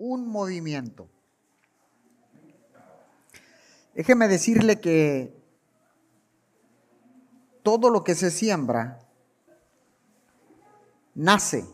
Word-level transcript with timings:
un 0.00 0.26
movimiento. 0.26 1.08
Déjeme 3.94 4.28
decirle 4.28 4.80
que 4.80 5.38
todo 7.62 7.90
lo 7.90 8.02
que 8.02 8.14
se 8.14 8.30
siembra 8.30 9.06
nace. 11.14 11.66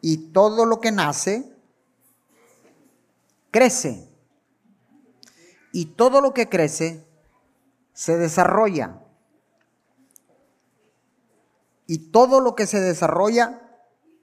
Y 0.00 0.32
todo 0.32 0.66
lo 0.66 0.80
que 0.80 0.90
nace 0.90 1.56
crece. 3.52 4.08
Y 5.72 5.86
todo 5.86 6.20
lo 6.20 6.34
que 6.34 6.48
crece 6.48 7.06
se 7.92 8.16
desarrolla. 8.18 9.00
Y 11.86 12.10
todo 12.10 12.40
lo 12.40 12.56
que 12.56 12.66
se 12.66 12.80
desarrolla 12.80 13.60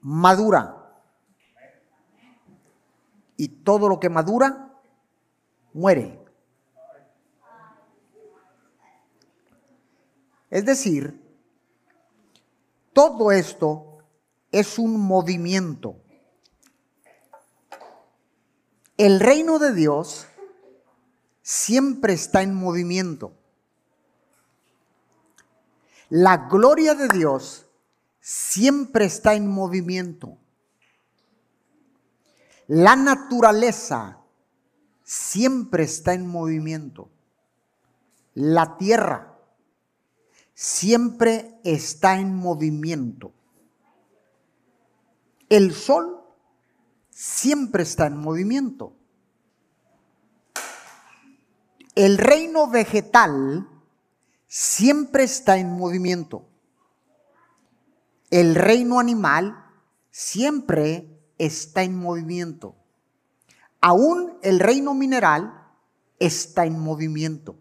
madura. 0.01 0.80
Y 3.37 3.47
todo 3.47 3.89
lo 3.89 3.99
que 3.99 4.09
madura 4.09 4.73
muere. 5.73 6.19
Es 10.49 10.65
decir, 10.65 11.19
todo 12.93 13.31
esto 13.31 13.99
es 14.51 14.77
un 14.77 14.99
movimiento. 14.99 15.95
El 18.97 19.19
reino 19.19 19.59
de 19.59 19.73
Dios 19.73 20.27
siempre 21.41 22.13
está 22.13 22.41
en 22.41 22.53
movimiento. 22.53 23.33
La 26.09 26.49
gloria 26.49 26.93
de 26.93 27.07
Dios 27.07 27.65
siempre 28.19 29.05
está 29.05 29.33
en 29.33 29.47
movimiento. 29.47 30.37
La 32.73 32.95
naturaleza 32.95 34.17
siempre 35.03 35.83
está 35.83 36.13
en 36.13 36.25
movimiento. 36.25 37.09
La 38.33 38.77
tierra 38.77 39.37
siempre 40.53 41.59
está 41.65 42.17
en 42.17 42.33
movimiento. 42.33 43.33
El 45.49 45.73
sol 45.73 46.23
siempre 47.09 47.83
está 47.83 48.05
en 48.05 48.15
movimiento. 48.15 48.93
El 51.93 52.17
reino 52.17 52.69
vegetal 52.69 53.67
siempre 54.47 55.25
está 55.25 55.57
en 55.57 55.73
movimiento. 55.73 56.47
El 58.29 58.55
reino 58.55 58.97
animal 58.97 59.61
siempre 60.09 61.10
está 61.45 61.81
en 61.81 61.97
movimiento. 61.97 62.75
Aún 63.81 64.37
el 64.43 64.59
reino 64.59 64.93
mineral 64.93 65.67
está 66.19 66.65
en 66.65 66.79
movimiento. 66.79 67.55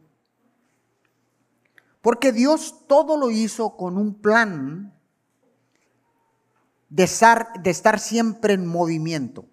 Porque 2.02 2.30
Dios 2.30 2.86
todo 2.86 3.16
lo 3.16 3.30
hizo 3.30 3.76
con 3.76 3.96
un 3.96 4.20
plan 4.20 4.94
de 6.90 7.04
estar, 7.04 7.62
de 7.62 7.70
estar 7.70 7.98
siempre 7.98 8.52
en 8.54 8.66
movimiento. 8.66 9.46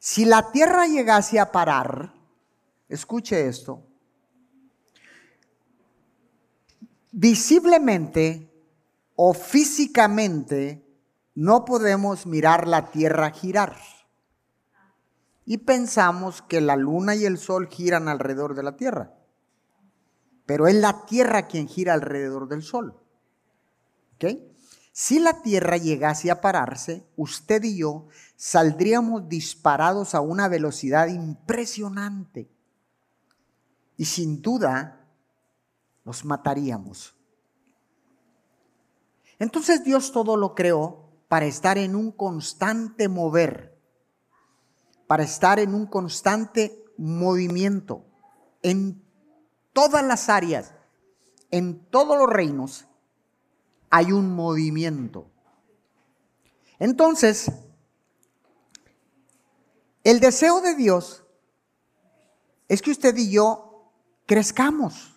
Si 0.00 0.24
la 0.24 0.50
tierra 0.50 0.86
llegase 0.86 1.38
a 1.38 1.52
parar, 1.52 2.14
escuche 2.88 3.46
esto, 3.46 3.82
visiblemente 7.12 8.52
o 9.14 9.32
físicamente 9.32 10.85
no 11.36 11.64
podemos 11.64 12.26
mirar 12.26 12.66
la 12.66 12.90
tierra 12.90 13.30
girar. 13.30 13.76
Y 15.44 15.58
pensamos 15.58 16.42
que 16.42 16.60
la 16.60 16.74
luna 16.74 17.14
y 17.14 17.24
el 17.24 17.38
sol 17.38 17.68
giran 17.68 18.08
alrededor 18.08 18.56
de 18.56 18.64
la 18.64 18.76
tierra 18.76 19.12
pero 20.46 20.68
es 20.68 20.76
la 20.76 21.04
tierra 21.04 21.48
quien 21.48 21.68
gira 21.68 21.92
alrededor 21.92 22.48
del 22.48 22.62
sol. 22.62 22.96
¿Ok? 24.14 24.24
Si 24.92 25.18
la 25.18 25.42
tierra 25.42 25.76
llegase 25.76 26.30
a 26.30 26.40
pararse, 26.40 27.04
usted 27.16 27.62
y 27.64 27.78
yo 27.78 28.06
saldríamos 28.36 29.28
disparados 29.28 30.14
a 30.14 30.20
una 30.20 30.48
velocidad 30.48 31.08
impresionante. 31.08 32.48
Y 33.98 34.06
sin 34.06 34.40
duda, 34.40 35.04
nos 36.04 36.24
mataríamos. 36.24 37.14
Entonces 39.38 39.84
Dios 39.84 40.12
todo 40.12 40.36
lo 40.36 40.54
creó 40.54 41.05
para 41.28 41.46
estar 41.46 41.78
en 41.78 41.94
un 41.94 42.12
constante 42.12 43.08
mover, 43.08 43.78
para 45.06 45.24
estar 45.24 45.58
en 45.58 45.74
un 45.74 45.86
constante 45.86 46.84
movimiento, 46.96 48.04
en 48.62 49.02
todas 49.72 50.04
las 50.04 50.28
áreas, 50.28 50.74
en 51.50 51.84
todos 51.90 52.16
los 52.18 52.28
reinos, 52.28 52.86
hay 53.90 54.12
un 54.12 54.34
movimiento. 54.34 55.30
Entonces, 56.78 57.50
el 60.04 60.20
deseo 60.20 60.60
de 60.60 60.74
Dios 60.74 61.24
es 62.68 62.82
que 62.82 62.90
usted 62.90 63.16
y 63.16 63.30
yo 63.30 63.92
crezcamos. 64.26 65.15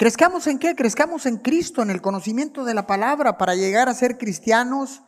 ¿Crezcamos 0.00 0.46
en 0.46 0.58
qué? 0.58 0.74
Crezcamos 0.74 1.26
en 1.26 1.36
Cristo, 1.36 1.82
en 1.82 1.90
el 1.90 2.00
conocimiento 2.00 2.64
de 2.64 2.72
la 2.72 2.86
palabra, 2.86 3.36
para 3.36 3.54
llegar 3.54 3.90
a 3.90 3.92
ser 3.92 4.16
cristianos 4.16 5.02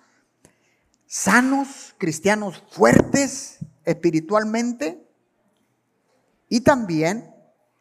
sanos, 1.07 1.95
cristianos 1.97 2.63
fuertes 2.73 3.61
espiritualmente, 3.87 5.11
y 6.51 6.61
también 6.61 7.35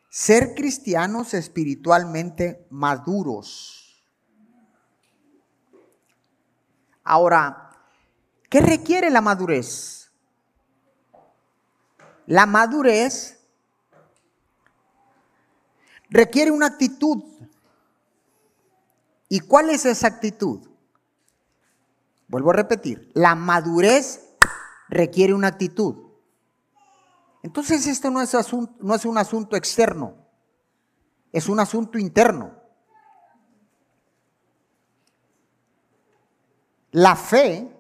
ser 0.10 0.56
cristianos 0.56 1.34
espiritualmente 1.34 2.66
maduros. 2.70 4.02
Ahora, 7.04 7.72
¿qué 8.50 8.62
requiere 8.62 9.10
la 9.10 9.20
madurez? 9.20 10.14
La 12.26 12.46
madurez 12.46 13.41
requiere 16.12 16.52
una 16.52 16.68
actitud. 16.68 17.24
¿Y 19.30 19.40
cuál 19.40 19.70
es 19.70 19.86
esa 19.86 20.08
actitud? 20.08 20.68
Vuelvo 22.28 22.52
a 22.52 22.56
repetir, 22.56 23.10
la 23.14 23.34
madurez 23.34 24.22
requiere 24.90 25.34
una 25.34 25.48
actitud. 25.48 26.12
Entonces 27.44 27.88
esto 27.88 28.12
no 28.12 28.22
es, 28.22 28.36
no 28.80 28.96
es 28.96 29.06
un 29.06 29.18
asunto 29.18 29.56
externo, 29.56 30.16
es 31.32 31.50
un 31.50 31.60
asunto 31.60 31.98
interno. 31.98 32.60
La 36.92 37.16
fe 37.16 37.74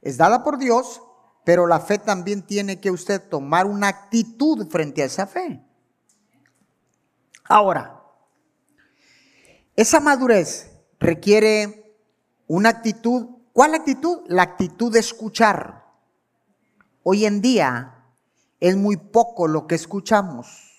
es 0.00 0.16
dada 0.16 0.42
por 0.42 0.58
Dios, 0.58 1.00
pero 1.44 1.66
la 1.68 1.78
fe 1.78 1.98
también 1.98 2.42
tiene 2.42 2.80
que 2.80 2.90
usted 2.90 3.28
tomar 3.28 3.66
una 3.66 3.86
actitud 3.88 4.68
frente 4.68 5.02
a 5.02 5.06
esa 5.06 5.26
fe. 5.26 5.64
Ahora, 7.54 8.02
esa 9.76 10.00
madurez 10.00 10.72
requiere 10.98 11.98
una 12.46 12.70
actitud. 12.70 13.26
¿Cuál 13.52 13.74
actitud? 13.74 14.20
La 14.26 14.40
actitud 14.40 14.90
de 14.90 15.00
escuchar. 15.00 15.84
Hoy 17.02 17.26
en 17.26 17.42
día 17.42 18.06
es 18.58 18.74
muy 18.74 18.96
poco 18.96 19.48
lo 19.48 19.66
que 19.66 19.74
escuchamos. 19.74 20.72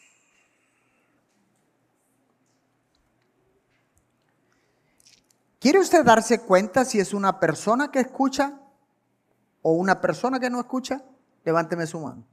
¿Quiere 5.60 5.78
usted 5.78 6.04
darse 6.04 6.40
cuenta 6.40 6.86
si 6.86 7.00
es 7.00 7.14
una 7.14 7.40
persona 7.40 7.92
que 7.92 8.00
escucha 8.00 8.60
o 9.62 9.74
una 9.74 10.02
persona 10.02 10.40
que 10.40 10.50
no 10.50 10.60
escucha? 10.60 11.04
Levánteme 11.46 11.86
su 11.86 12.00
mano. 12.00 12.33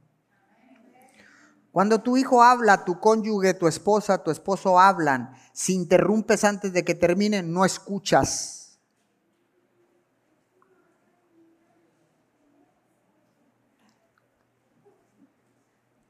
Cuando 1.71 2.01
tu 2.01 2.17
hijo 2.17 2.43
habla, 2.43 2.83
tu 2.83 2.99
cónyuge, 2.99 3.53
tu 3.53 3.67
esposa, 3.67 4.23
tu 4.23 4.31
esposo 4.31 4.77
hablan, 4.77 5.33
si 5.53 5.73
interrumpes 5.73 6.43
antes 6.43 6.73
de 6.73 6.83
que 6.83 6.95
terminen, 6.95 7.53
no 7.53 7.63
escuchas. 7.63 8.79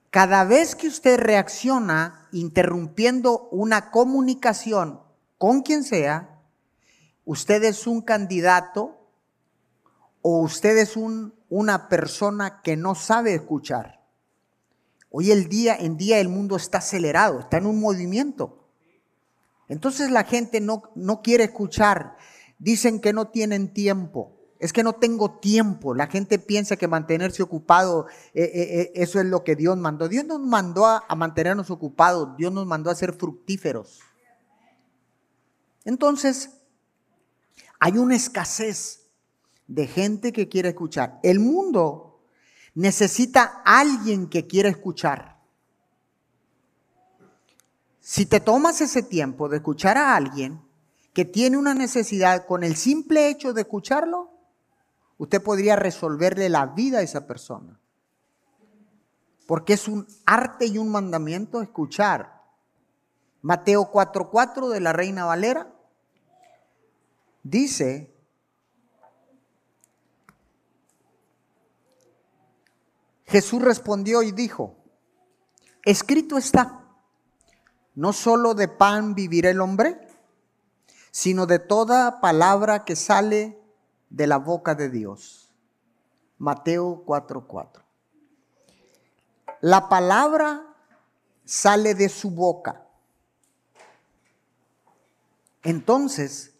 Cada 0.09 0.43
vez 0.43 0.75
que 0.75 0.87
usted 0.87 1.17
reacciona 1.17 2.27
interrumpiendo 2.33 3.47
una 3.49 3.91
comunicación 3.91 4.99
con 5.37 5.61
quien 5.61 5.83
sea, 5.83 6.41
usted 7.23 7.63
es 7.63 7.87
un 7.87 8.01
candidato 8.01 8.99
o 10.21 10.39
usted 10.41 10.77
es 10.77 10.97
una 10.97 11.87
persona 11.87 12.61
que 12.61 12.75
no 12.75 12.93
sabe 12.95 13.35
escuchar. 13.35 14.00
Hoy 15.13 15.29
el 15.29 15.49
día 15.49 15.75
en 15.75 15.97
día 15.97 16.19
el 16.19 16.29
mundo 16.29 16.55
está 16.55 16.77
acelerado, 16.77 17.41
está 17.41 17.57
en 17.57 17.65
un 17.65 17.81
movimiento. 17.81 18.65
Entonces 19.67 20.09
la 20.09 20.23
gente 20.23 20.61
no, 20.61 20.83
no 20.95 21.21
quiere 21.21 21.43
escuchar, 21.43 22.15
dicen 22.59 23.01
que 23.01 23.11
no 23.11 23.27
tienen 23.27 23.73
tiempo. 23.73 24.37
Es 24.57 24.71
que 24.71 24.83
no 24.83 24.93
tengo 24.93 25.39
tiempo. 25.39 25.95
La 25.95 26.07
gente 26.07 26.39
piensa 26.39 26.77
que 26.77 26.87
mantenerse 26.87 27.43
ocupado, 27.43 28.07
eh, 28.33 28.43
eh, 28.43 28.81
eh, 28.81 28.91
eso 28.95 29.19
es 29.19 29.25
lo 29.25 29.43
que 29.43 29.55
Dios 29.55 29.75
mandó. 29.75 30.07
Dios 30.07 30.23
nos 30.23 30.39
mandó 30.39 30.85
a, 30.85 31.03
a 31.07 31.15
mantenernos 31.15 31.71
ocupados. 31.71 32.37
Dios 32.37 32.53
nos 32.53 32.65
mandó 32.65 32.89
a 32.89 32.95
ser 32.95 33.13
fructíferos. 33.13 33.99
Entonces, 35.83 36.61
hay 37.79 37.97
una 37.97 38.15
escasez 38.15 39.07
de 39.67 39.87
gente 39.87 40.31
que 40.31 40.47
quiere 40.47 40.69
escuchar. 40.69 41.19
El 41.23 41.39
mundo 41.39 42.10
necesita 42.73 43.61
alguien 43.65 44.29
que 44.29 44.47
quiera 44.47 44.69
escuchar. 44.69 45.39
Si 47.99 48.25
te 48.25 48.39
tomas 48.39 48.81
ese 48.81 49.03
tiempo 49.03 49.47
de 49.49 49.57
escuchar 49.57 49.97
a 49.97 50.15
alguien 50.15 50.61
que 51.13 51.25
tiene 51.25 51.57
una 51.57 51.73
necesidad 51.73 52.45
con 52.45 52.63
el 52.63 52.75
simple 52.75 53.29
hecho 53.29 53.53
de 53.53 53.61
escucharlo, 53.61 54.31
usted 55.17 55.41
podría 55.41 55.75
resolverle 55.75 56.49
la 56.49 56.65
vida 56.67 56.99
a 56.99 57.03
esa 57.03 57.27
persona. 57.27 57.79
Porque 59.45 59.73
es 59.73 59.87
un 59.87 60.07
arte 60.25 60.65
y 60.65 60.77
un 60.77 60.89
mandamiento 60.89 61.61
escuchar. 61.61 62.41
Mateo 63.41 63.91
4:4 63.91 64.69
de 64.69 64.79
la 64.79 64.93
Reina 64.93 65.25
Valera 65.25 65.73
dice, 67.43 68.10
Jesús 73.31 73.61
respondió 73.61 74.23
y 74.23 74.33
dijo, 74.33 74.75
escrito 75.85 76.37
está, 76.37 76.85
no 77.95 78.11
solo 78.11 78.55
de 78.55 78.67
pan 78.67 79.15
vivirá 79.15 79.49
el 79.49 79.61
hombre, 79.61 80.05
sino 81.11 81.45
de 81.45 81.57
toda 81.57 82.19
palabra 82.19 82.83
que 82.83 82.97
sale 82.97 83.57
de 84.09 84.27
la 84.27 84.35
boca 84.35 84.75
de 84.75 84.89
Dios. 84.89 85.49
Mateo 86.39 87.05
4:4. 87.05 87.81
La 89.61 89.87
palabra 89.87 90.65
sale 91.45 91.95
de 91.95 92.09
su 92.09 92.31
boca. 92.31 92.85
Entonces, 95.63 96.53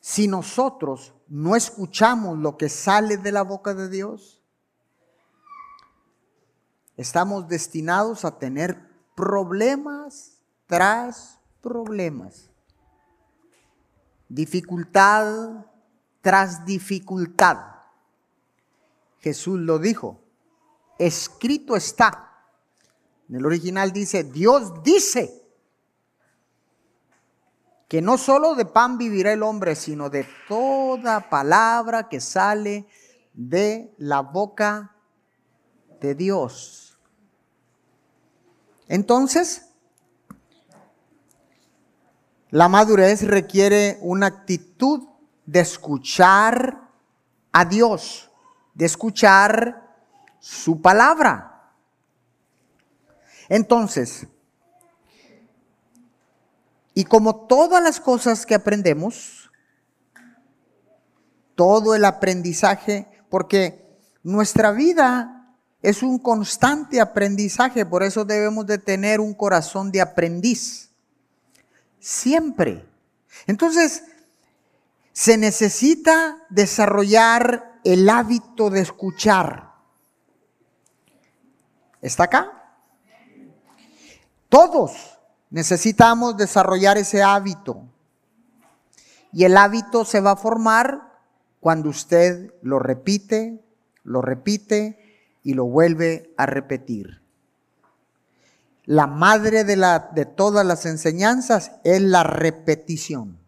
si 0.00 0.26
nosotros 0.26 1.12
no 1.28 1.54
escuchamos 1.54 2.38
lo 2.38 2.56
que 2.56 2.70
sale 2.70 3.18
de 3.18 3.32
la 3.32 3.42
boca 3.42 3.74
de 3.74 3.90
Dios, 3.90 4.33
estamos 6.96 7.48
destinados 7.48 8.24
a 8.24 8.38
tener 8.38 8.78
problemas 9.14 10.42
tras 10.66 11.38
problemas. 11.60 12.50
Dificultad 14.28 15.66
tras 16.20 16.64
dificultad. 16.64 17.58
Jesús 19.20 19.60
lo 19.60 19.78
dijo, 19.78 20.20
escrito 20.98 21.76
está. 21.76 22.32
En 23.28 23.36
el 23.36 23.46
original 23.46 23.92
dice, 23.92 24.24
Dios 24.24 24.82
dice 24.82 25.42
que 27.88 28.02
no 28.02 28.18
solo 28.18 28.54
de 28.54 28.64
pan 28.64 28.98
vivirá 28.98 29.32
el 29.32 29.42
hombre, 29.42 29.76
sino 29.76 30.10
de 30.10 30.26
toda 30.48 31.28
palabra 31.30 32.08
que 32.08 32.20
sale 32.20 32.86
de 33.34 33.94
la 33.98 34.20
boca 34.20 34.96
de 36.00 36.14
Dios. 36.14 36.83
Entonces, 38.88 39.66
la 42.50 42.68
madurez 42.68 43.26
requiere 43.26 43.98
una 44.00 44.26
actitud 44.26 45.08
de 45.46 45.60
escuchar 45.60 46.88
a 47.52 47.64
Dios, 47.64 48.30
de 48.74 48.86
escuchar 48.86 49.96
su 50.38 50.80
palabra. 50.80 51.72
Entonces, 53.48 54.26
y 56.94 57.04
como 57.04 57.46
todas 57.46 57.82
las 57.82 57.98
cosas 57.98 58.46
que 58.46 58.54
aprendemos, 58.54 59.50
todo 61.54 61.94
el 61.94 62.04
aprendizaje, 62.04 63.08
porque 63.28 63.84
nuestra 64.22 64.70
vida 64.70 65.33
es 65.84 66.02
un 66.02 66.18
constante 66.18 66.98
aprendizaje, 66.98 67.84
por 67.84 68.02
eso 68.02 68.24
debemos 68.24 68.66
de 68.66 68.78
tener 68.78 69.20
un 69.20 69.34
corazón 69.34 69.92
de 69.92 70.00
aprendiz. 70.00 70.88
Siempre. 72.00 72.88
Entonces, 73.46 74.02
se 75.12 75.36
necesita 75.36 76.38
desarrollar 76.48 77.80
el 77.84 78.08
hábito 78.08 78.70
de 78.70 78.80
escuchar. 78.80 79.74
¿Está 82.00 82.24
acá? 82.24 82.78
Todos 84.48 85.18
necesitamos 85.50 86.38
desarrollar 86.38 86.96
ese 86.96 87.22
hábito. 87.22 87.82
Y 89.34 89.44
el 89.44 89.54
hábito 89.58 90.06
se 90.06 90.22
va 90.22 90.30
a 90.30 90.36
formar 90.36 91.12
cuando 91.60 91.90
usted 91.90 92.54
lo 92.62 92.78
repite, 92.78 93.62
lo 94.02 94.22
repite 94.22 95.03
y 95.44 95.54
lo 95.54 95.66
vuelve 95.66 96.34
a 96.36 96.46
repetir. 96.46 97.22
La 98.86 99.06
madre 99.06 99.62
de, 99.64 99.76
la, 99.76 100.10
de 100.12 100.26
todas 100.26 100.66
las 100.66 100.84
enseñanzas 100.86 101.72
es 101.84 102.02
la 102.02 102.24
repetición. 102.24 103.38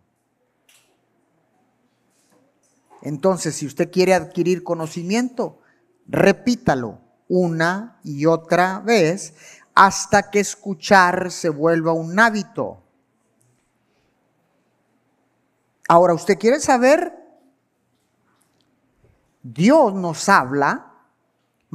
Entonces, 3.02 3.56
si 3.56 3.66
usted 3.66 3.90
quiere 3.90 4.14
adquirir 4.14 4.62
conocimiento, 4.62 5.60
repítalo 6.06 7.00
una 7.28 7.98
y 8.04 8.26
otra 8.26 8.80
vez 8.80 9.34
hasta 9.74 10.30
que 10.30 10.40
escuchar 10.40 11.30
se 11.30 11.48
vuelva 11.48 11.92
un 11.92 12.18
hábito. 12.18 12.82
Ahora, 15.88 16.14
¿usted 16.14 16.38
quiere 16.38 16.60
saber? 16.60 17.12
Dios 19.42 19.94
nos 19.94 20.28
habla, 20.28 20.85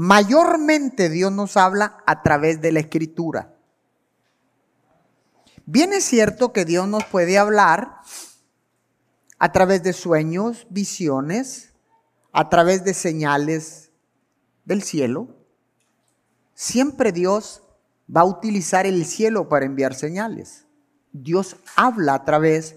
mayormente 0.01 1.09
Dios 1.09 1.31
nos 1.31 1.57
habla 1.57 1.99
a 2.07 2.23
través 2.23 2.59
de 2.59 2.71
la 2.71 2.79
escritura. 2.79 3.53
Bien 5.67 5.93
es 5.93 6.05
cierto 6.05 6.51
que 6.51 6.65
Dios 6.65 6.87
nos 6.87 7.03
puede 7.05 7.37
hablar 7.37 7.97
a 9.37 9.51
través 9.51 9.83
de 9.83 9.93
sueños, 9.93 10.65
visiones, 10.71 11.75
a 12.31 12.49
través 12.49 12.83
de 12.83 12.95
señales 12.95 13.91
del 14.65 14.81
cielo. 14.81 15.27
Siempre 16.55 17.11
Dios 17.11 17.61
va 18.09 18.21
a 18.21 18.25
utilizar 18.25 18.87
el 18.87 19.05
cielo 19.05 19.49
para 19.49 19.67
enviar 19.67 19.93
señales. 19.93 20.65
Dios 21.11 21.57
habla 21.75 22.15
a 22.15 22.25
través 22.25 22.75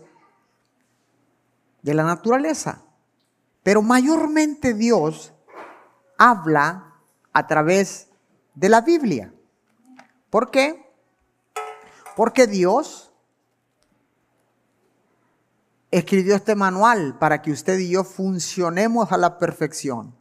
de 1.81 1.95
la 1.95 2.05
naturaleza, 2.05 2.83
pero 3.63 3.81
mayormente 3.81 4.75
Dios 4.75 5.33
habla 6.19 6.84
a 7.35 7.47
través 7.47 8.09
de 8.55 8.71
la 8.71 8.81
Biblia. 8.81 9.35
¿Por 10.31 10.51
qué? 10.51 10.91
Porque 12.17 12.47
Dios 12.47 13.13
escribió 15.91 16.35
este 16.37 16.55
manual 16.55 17.19
para 17.19 17.43
que 17.43 17.53
usted 17.53 17.79
y 17.79 17.91
yo 17.91 18.05
funcionemos 18.05 19.13
a 19.13 19.19
la 19.19 19.39
perfección, 19.39 20.17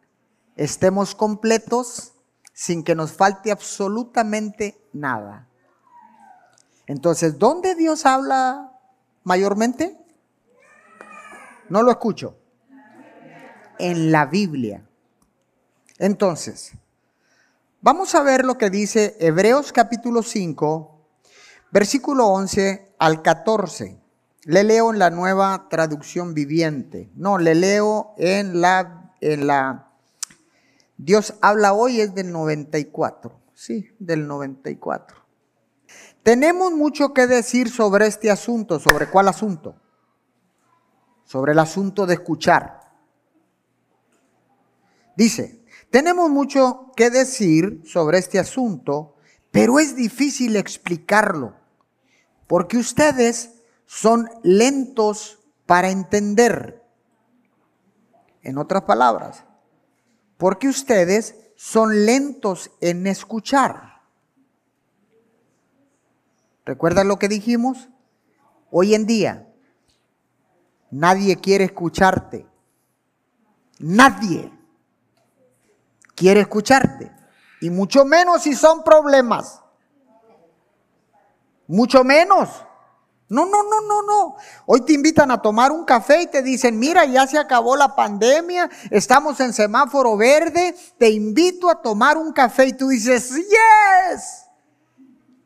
estemos 0.55 1.15
completos 1.15 2.13
sin 2.51 2.83
que 2.83 2.93
nos 2.93 3.11
falte 3.13 3.51
absolutamente 3.51 4.79
nada. 4.91 5.47
Entonces, 6.85 7.39
¿dónde 7.39 7.75
Dios 7.75 8.05
habla 8.05 8.71
mayormente? 9.23 9.97
No 11.69 11.81
lo 11.81 11.91
escucho. 11.91 12.37
En 13.79 14.11
la 14.11 14.25
Biblia. 14.27 14.85
Entonces, 15.97 16.73
vamos 17.83 18.15
a 18.15 18.23
ver 18.23 18.45
lo 18.45 18.57
que 18.57 18.69
dice 18.69 19.15
Hebreos 19.19 19.73
capítulo 19.73 20.23
5, 20.23 21.05
versículo 21.71 22.27
11 22.27 22.95
al 22.97 23.21
14. 23.21 24.01
Le 24.45 24.63
leo 24.63 24.91
en 24.91 24.99
la 24.99 25.09
nueva 25.09 25.67
traducción 25.69 26.33
viviente. 26.33 27.11
No, 27.15 27.37
le 27.37 27.55
leo 27.55 28.15
en 28.17 28.61
la, 28.61 29.13
en 29.21 29.47
la 29.47 29.91
Dios 30.97 31.35
habla 31.41 31.73
hoy 31.73 32.01
es 32.01 32.15
del 32.15 32.31
94. 32.31 33.39
Sí, 33.53 33.89
del 33.99 34.27
94. 34.27 35.17
Tenemos 36.23 36.71
mucho 36.71 37.13
que 37.13 37.27
decir 37.27 37.69
sobre 37.69 38.07
este 38.07 38.31
asunto. 38.31 38.79
¿Sobre 38.79 39.09
cuál 39.09 39.27
asunto? 39.27 39.75
Sobre 41.25 41.51
el 41.51 41.59
asunto 41.59 42.05
de 42.05 42.15
escuchar. 42.15 42.79
Dice, 45.15 45.62
tenemos 45.93 46.31
mucho 46.31 46.91
que 46.95 47.11
decir 47.11 47.83
sobre 47.85 48.17
este 48.17 48.39
asunto, 48.39 49.13
pero 49.51 49.77
es 49.77 49.95
difícil 49.95 50.55
explicarlo, 50.55 51.53
porque 52.47 52.79
ustedes 52.79 53.61
son 53.85 54.27
lentos 54.41 55.37
para 55.67 55.91
entender. 55.91 56.83
En 58.41 58.57
otras 58.57 58.81
palabras, 58.85 59.45
porque 60.37 60.67
ustedes 60.67 61.35
son 61.55 62.07
lentos 62.07 62.71
en 62.81 63.05
escuchar. 63.05 64.01
¿Recuerdan 66.65 67.07
lo 67.07 67.19
que 67.19 67.27
dijimos? 67.27 67.87
Hoy 68.71 68.95
en 68.95 69.05
día, 69.05 69.47
nadie 70.89 71.35
quiere 71.35 71.65
escucharte. 71.65 72.47
Nadie 73.77 74.51
quiere 76.15 76.41
escucharte. 76.41 77.11
Y 77.61 77.69
mucho 77.69 78.05
menos 78.05 78.43
si 78.43 78.55
son 78.55 78.83
problemas. 78.83 79.61
Mucho 81.67 82.03
menos. 82.03 82.49
No, 83.29 83.45
no, 83.45 83.63
no, 83.63 83.81
no, 83.87 84.01
no. 84.03 84.35
Hoy 84.65 84.81
te 84.81 84.93
invitan 84.93 85.31
a 85.31 85.41
tomar 85.41 85.71
un 85.71 85.85
café 85.85 86.21
y 86.21 86.27
te 86.27 86.43
dicen, 86.43 86.77
mira, 86.77 87.05
ya 87.05 87.25
se 87.25 87.39
acabó 87.39 87.75
la 87.75 87.95
pandemia, 87.95 88.69
estamos 88.91 89.39
en 89.39 89.53
semáforo 89.53 90.15
verde, 90.17 90.75
te 90.99 91.09
invito 91.09 91.69
a 91.69 91.81
tomar 91.81 92.17
un 92.17 92.31
café 92.31 92.67
y 92.67 92.73
tú 92.73 92.89
dices, 92.89 93.33
yes. 93.33 94.42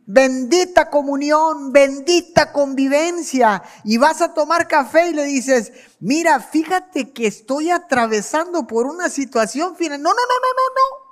Bendita 0.10 0.90
comunión, 0.90 1.74
bendita 1.74 2.54
convivencia. 2.54 3.62
Y 3.84 3.98
vas 3.98 4.22
a 4.22 4.34
tomar 4.34 4.66
café 4.70 5.10
y 5.10 5.14
le 5.14 5.26
dices, 5.26 5.74
mira, 6.00 6.40
fíjate 6.40 7.12
que 7.12 7.28
estoy 7.28 7.72
atravesando 7.72 8.66
por 8.66 8.88
una 8.88 9.10
situación 9.10 9.76
final. 9.76 10.02
No, 10.02 10.12
no, 10.12 10.16
no, 10.16 10.34
no, 10.42 10.54
no, 10.56 10.74
no. 10.74 11.08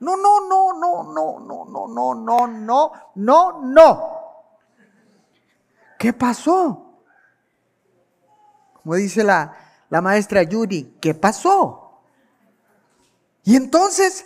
No, 0.00 0.16
no, 0.16 0.48
no, 0.48 0.72
no, 0.78 1.12
no, 1.12 1.66
no, 1.66 1.88
no, 1.88 2.14
no, 2.14 2.46
no, 2.46 2.92
no, 3.16 3.60
no. 3.62 4.20
¿Qué 5.98 6.12
pasó? 6.12 7.02
Como 8.74 8.94
dice 8.94 9.24
la, 9.24 9.56
la 9.90 10.00
maestra 10.00 10.44
Yuri, 10.44 10.96
¿qué 11.00 11.14
pasó? 11.14 12.00
Y 13.42 13.56
entonces 13.56 14.24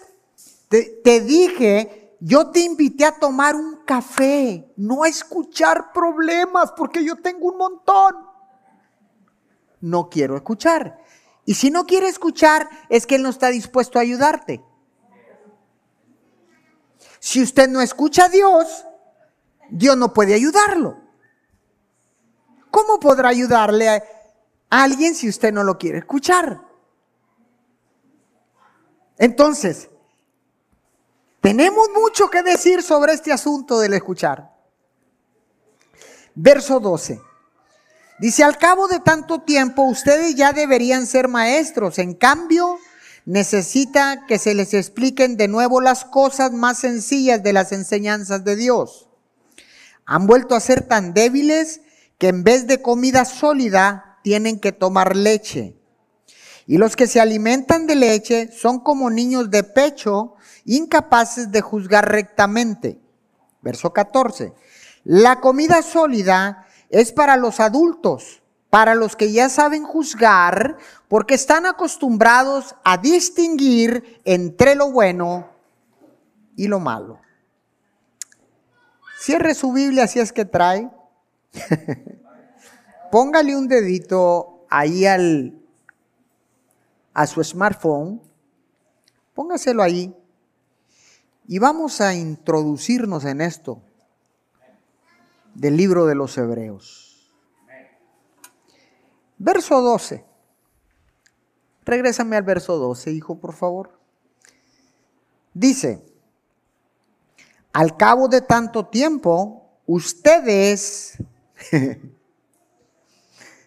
te, 0.68 1.00
te 1.02 1.22
dije, 1.22 2.03
yo 2.26 2.50
te 2.50 2.60
invité 2.60 3.04
a 3.04 3.18
tomar 3.18 3.54
un 3.54 3.84
café, 3.84 4.72
no 4.78 5.02
a 5.02 5.08
escuchar 5.08 5.92
problemas, 5.92 6.72
porque 6.72 7.04
yo 7.04 7.16
tengo 7.16 7.48
un 7.48 7.58
montón. 7.58 8.14
No 9.82 10.08
quiero 10.08 10.34
escuchar. 10.34 10.96
Y 11.44 11.52
si 11.52 11.70
no 11.70 11.84
quiere 11.84 12.08
escuchar, 12.08 12.66
es 12.88 13.06
que 13.06 13.16
Él 13.16 13.22
no 13.22 13.28
está 13.28 13.48
dispuesto 13.48 13.98
a 13.98 14.02
ayudarte. 14.02 14.64
Si 17.18 17.42
usted 17.42 17.68
no 17.68 17.82
escucha 17.82 18.24
a 18.24 18.28
Dios, 18.30 18.86
Dios 19.68 19.94
no 19.94 20.14
puede 20.14 20.32
ayudarlo. 20.32 20.96
¿Cómo 22.70 23.00
podrá 23.00 23.28
ayudarle 23.28 23.90
a 23.90 24.02
alguien 24.70 25.14
si 25.14 25.28
usted 25.28 25.52
no 25.52 25.62
lo 25.62 25.76
quiere 25.76 25.98
escuchar? 25.98 26.62
Entonces, 29.18 29.90
tenemos 31.44 31.90
mucho 31.94 32.30
que 32.30 32.42
decir 32.42 32.82
sobre 32.82 33.12
este 33.12 33.30
asunto 33.30 33.78
del 33.78 33.92
escuchar. 33.92 34.50
Verso 36.34 36.80
12. 36.80 37.20
Dice, 38.18 38.42
al 38.42 38.56
cabo 38.56 38.88
de 38.88 38.98
tanto 39.00 39.42
tiempo, 39.42 39.82
ustedes 39.82 40.36
ya 40.36 40.54
deberían 40.54 41.06
ser 41.06 41.28
maestros. 41.28 41.98
En 41.98 42.14
cambio, 42.14 42.78
necesita 43.26 44.24
que 44.26 44.38
se 44.38 44.54
les 44.54 44.72
expliquen 44.72 45.36
de 45.36 45.48
nuevo 45.48 45.82
las 45.82 46.06
cosas 46.06 46.50
más 46.50 46.78
sencillas 46.78 47.42
de 47.42 47.52
las 47.52 47.72
enseñanzas 47.72 48.42
de 48.42 48.56
Dios. 48.56 49.10
Han 50.06 50.26
vuelto 50.26 50.54
a 50.54 50.60
ser 50.60 50.88
tan 50.88 51.12
débiles 51.12 51.82
que 52.16 52.28
en 52.28 52.42
vez 52.42 52.66
de 52.66 52.80
comida 52.80 53.26
sólida 53.26 54.18
tienen 54.22 54.58
que 54.58 54.72
tomar 54.72 55.14
leche. 55.14 55.76
Y 56.66 56.78
los 56.78 56.96
que 56.96 57.06
se 57.06 57.20
alimentan 57.20 57.86
de 57.86 57.96
leche 57.96 58.50
son 58.50 58.80
como 58.80 59.10
niños 59.10 59.50
de 59.50 59.62
pecho, 59.62 60.36
incapaces 60.64 61.50
de 61.50 61.60
juzgar 61.60 62.10
rectamente. 62.10 62.98
Verso 63.62 63.92
14. 63.92 64.52
La 65.04 65.40
comida 65.40 65.82
sólida 65.82 66.66
es 66.90 67.12
para 67.12 67.36
los 67.36 67.60
adultos, 67.60 68.42
para 68.70 68.94
los 68.94 69.16
que 69.16 69.32
ya 69.32 69.48
saben 69.48 69.84
juzgar, 69.84 70.78
porque 71.08 71.34
están 71.34 71.66
acostumbrados 71.66 72.74
a 72.84 72.98
distinguir 72.98 74.20
entre 74.24 74.74
lo 74.74 74.90
bueno 74.90 75.48
y 76.56 76.68
lo 76.68 76.80
malo. 76.80 77.20
Cierre 79.18 79.54
su 79.54 79.72
Biblia 79.72 80.06
si 80.06 80.20
es 80.20 80.32
que 80.32 80.44
trae. 80.44 80.90
Póngale 83.10 83.56
un 83.56 83.68
dedito 83.68 84.66
ahí 84.68 85.06
al, 85.06 85.54
a 87.12 87.26
su 87.26 87.42
smartphone, 87.44 88.20
póngaselo 89.34 89.82
ahí 89.82 90.14
y 91.46 91.58
vamos 91.58 92.00
a 92.00 92.14
introducirnos 92.14 93.24
en 93.24 93.40
esto 93.40 93.82
del 95.54 95.76
libro 95.76 96.06
de 96.06 96.14
los 96.14 96.36
Hebreos. 96.38 97.32
Verso 99.38 99.80
12. 99.80 100.24
Regrésame 101.84 102.36
al 102.36 102.44
verso 102.44 102.78
12, 102.78 103.12
hijo, 103.12 103.38
por 103.38 103.52
favor. 103.52 103.98
Dice, 105.52 106.04
al 107.72 107.96
cabo 107.96 108.28
de 108.28 108.40
tanto 108.40 108.86
tiempo, 108.86 109.78
ustedes 109.86 111.18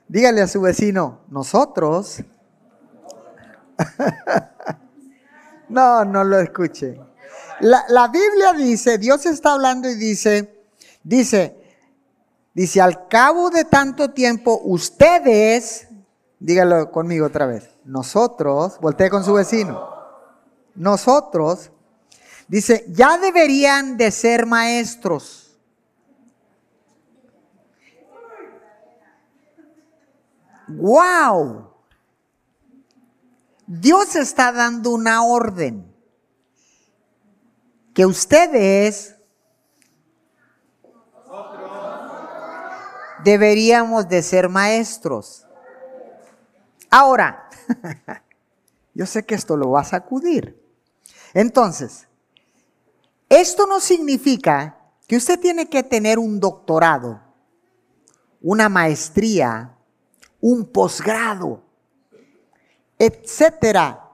Dígale 0.10 0.42
a 0.42 0.48
su 0.48 0.62
vecino, 0.62 1.20
nosotros. 1.30 2.24
no, 5.70 6.06
no 6.06 6.24
lo 6.24 6.40
escuche. 6.40 6.98
La, 7.60 8.08
Biblia 8.08 8.54
dice, 8.54 8.98
Dios 8.98 9.26
está 9.26 9.54
hablando 9.54 9.90
y 9.90 9.96
dice, 9.96 10.64
dice, 11.04 11.56
dice, 12.54 12.82
al 12.82 13.08
cabo 13.08 13.50
de 13.50 13.66
tanto 13.66 14.12
tiempo, 14.12 14.62
ustedes, 14.64 15.88
dígalo 16.40 16.92
conmigo 16.92 17.26
otra 17.26 17.48
vez, 17.48 17.70
nosotros, 17.84 18.80
voltee 18.80 19.10
con 19.10 19.24
su 19.24 19.34
vecino, 19.34 19.90
nosotros, 20.76 21.72
dice, 22.48 22.86
ya 22.90 23.18
deberían 23.18 23.98
de 23.98 24.12
ser 24.12 24.46
maestros. 24.46 25.44
Wow, 30.68 31.72
Dios 33.66 34.16
está 34.16 34.52
dando 34.52 34.92
una 34.92 35.24
orden 35.24 35.97
que 37.98 38.06
ustedes 38.06 39.16
deberíamos 43.24 44.08
de 44.08 44.22
ser 44.22 44.50
maestros. 44.50 45.48
Ahora, 46.92 47.50
yo 48.94 49.08
sé 49.08 49.26
que 49.26 49.34
esto 49.34 49.58
lo 49.58 49.72
va 49.72 49.82
a 49.82 49.84
sacudir. 49.84 50.64
Entonces, 51.34 52.08
esto 53.30 53.66
no 53.66 53.80
significa 53.80 54.78
que 55.08 55.18
usted 55.18 55.40
tiene 55.40 55.68
que 55.68 55.82
tener 55.82 56.20
un 56.20 56.40
doctorado, 56.40 57.20
una 58.44 58.70
maestría 58.70 59.76
un 60.40 60.72
posgrado, 60.72 61.64
etcétera, 63.00 64.08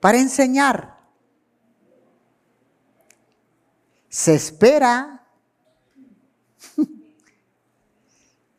para 0.00 0.18
enseñar. 0.18 0.93
Se 4.14 4.32
espera 4.32 5.26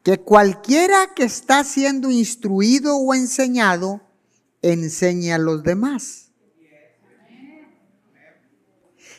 que 0.03 0.19
cualquiera 0.19 1.13
que 1.15 1.23
está 1.23 1.63
siendo 1.63 2.11
instruido 2.11 2.97
o 2.97 3.13
enseñado 3.13 4.01
enseñe 4.61 5.31
a 5.31 5.37
los 5.37 5.63
demás. 5.63 6.33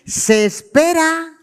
Se 0.05 0.45
espera 0.45 1.39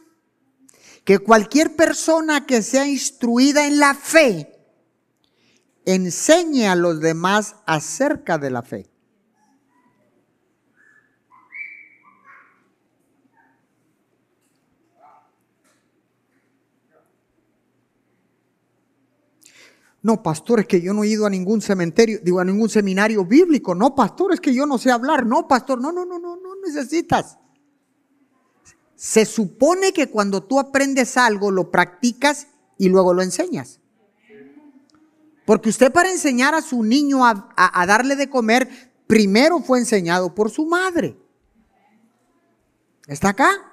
que 1.03 1.17
cualquier 1.17 1.75
persona 1.75 2.45
que 2.45 2.62
sea 2.62 2.85
instruida 2.85 3.65
en 3.65 3.79
la 3.79 3.95
fe 3.95 4.55
enseñe 5.85 6.67
a 6.67 6.75
los 6.75 7.00
demás 7.00 7.55
acerca 7.65 8.38
de 8.38 8.51
la 8.51 8.62
fe. 8.62 8.92
No, 20.03 20.22
pastor, 20.22 20.60
es 20.60 20.67
que 20.67 20.81
yo 20.81 20.93
no 20.93 21.05
he 21.05 21.07
ido 21.07 21.25
a 21.25 21.29
ningún 21.29 21.62
cementerio, 21.62 22.19
digo, 22.22 22.41
a 22.41 22.45
ningún 22.45 22.69
seminario 22.69 23.25
bíblico. 23.25 23.74
No, 23.74 23.95
pastor, 23.95 24.33
es 24.33 24.41
que 24.41 24.53
yo 24.53 24.65
no 24.65 24.77
sé 24.77 24.91
hablar. 24.91 25.25
No, 25.25 25.48
pastor, 25.48 25.79
no, 25.79 25.93
no, 25.93 26.05
no, 26.05 26.19
no, 26.19 26.36
no 26.36 26.55
necesitas. 26.65 27.39
Se 28.95 29.25
supone 29.25 29.93
que 29.93 30.10
cuando 30.10 30.43
tú 30.43 30.60
aprendes 30.60 31.15
algo, 31.15 31.51
lo 31.51 31.72
practicas 31.72 32.48
y 32.77 32.89
luego 32.89 33.13
lo 33.13 33.22
enseñas. 33.22 33.79
Porque 35.45 35.69
usted 35.69 35.91
para 35.91 36.12
enseñar 36.12 36.53
a 36.53 36.62
su 36.62 36.83
niño 36.83 37.25
a, 37.25 37.86
darle 37.86 38.17
de 38.17 38.29
comer, 38.29 38.91
primero 39.07 39.60
fue 39.62 39.79
enseñado 39.79 40.36
por 40.36 40.50
su 40.50 40.65
madre. 40.65 41.17
¿Está 43.07 43.29
acá? 43.29 43.73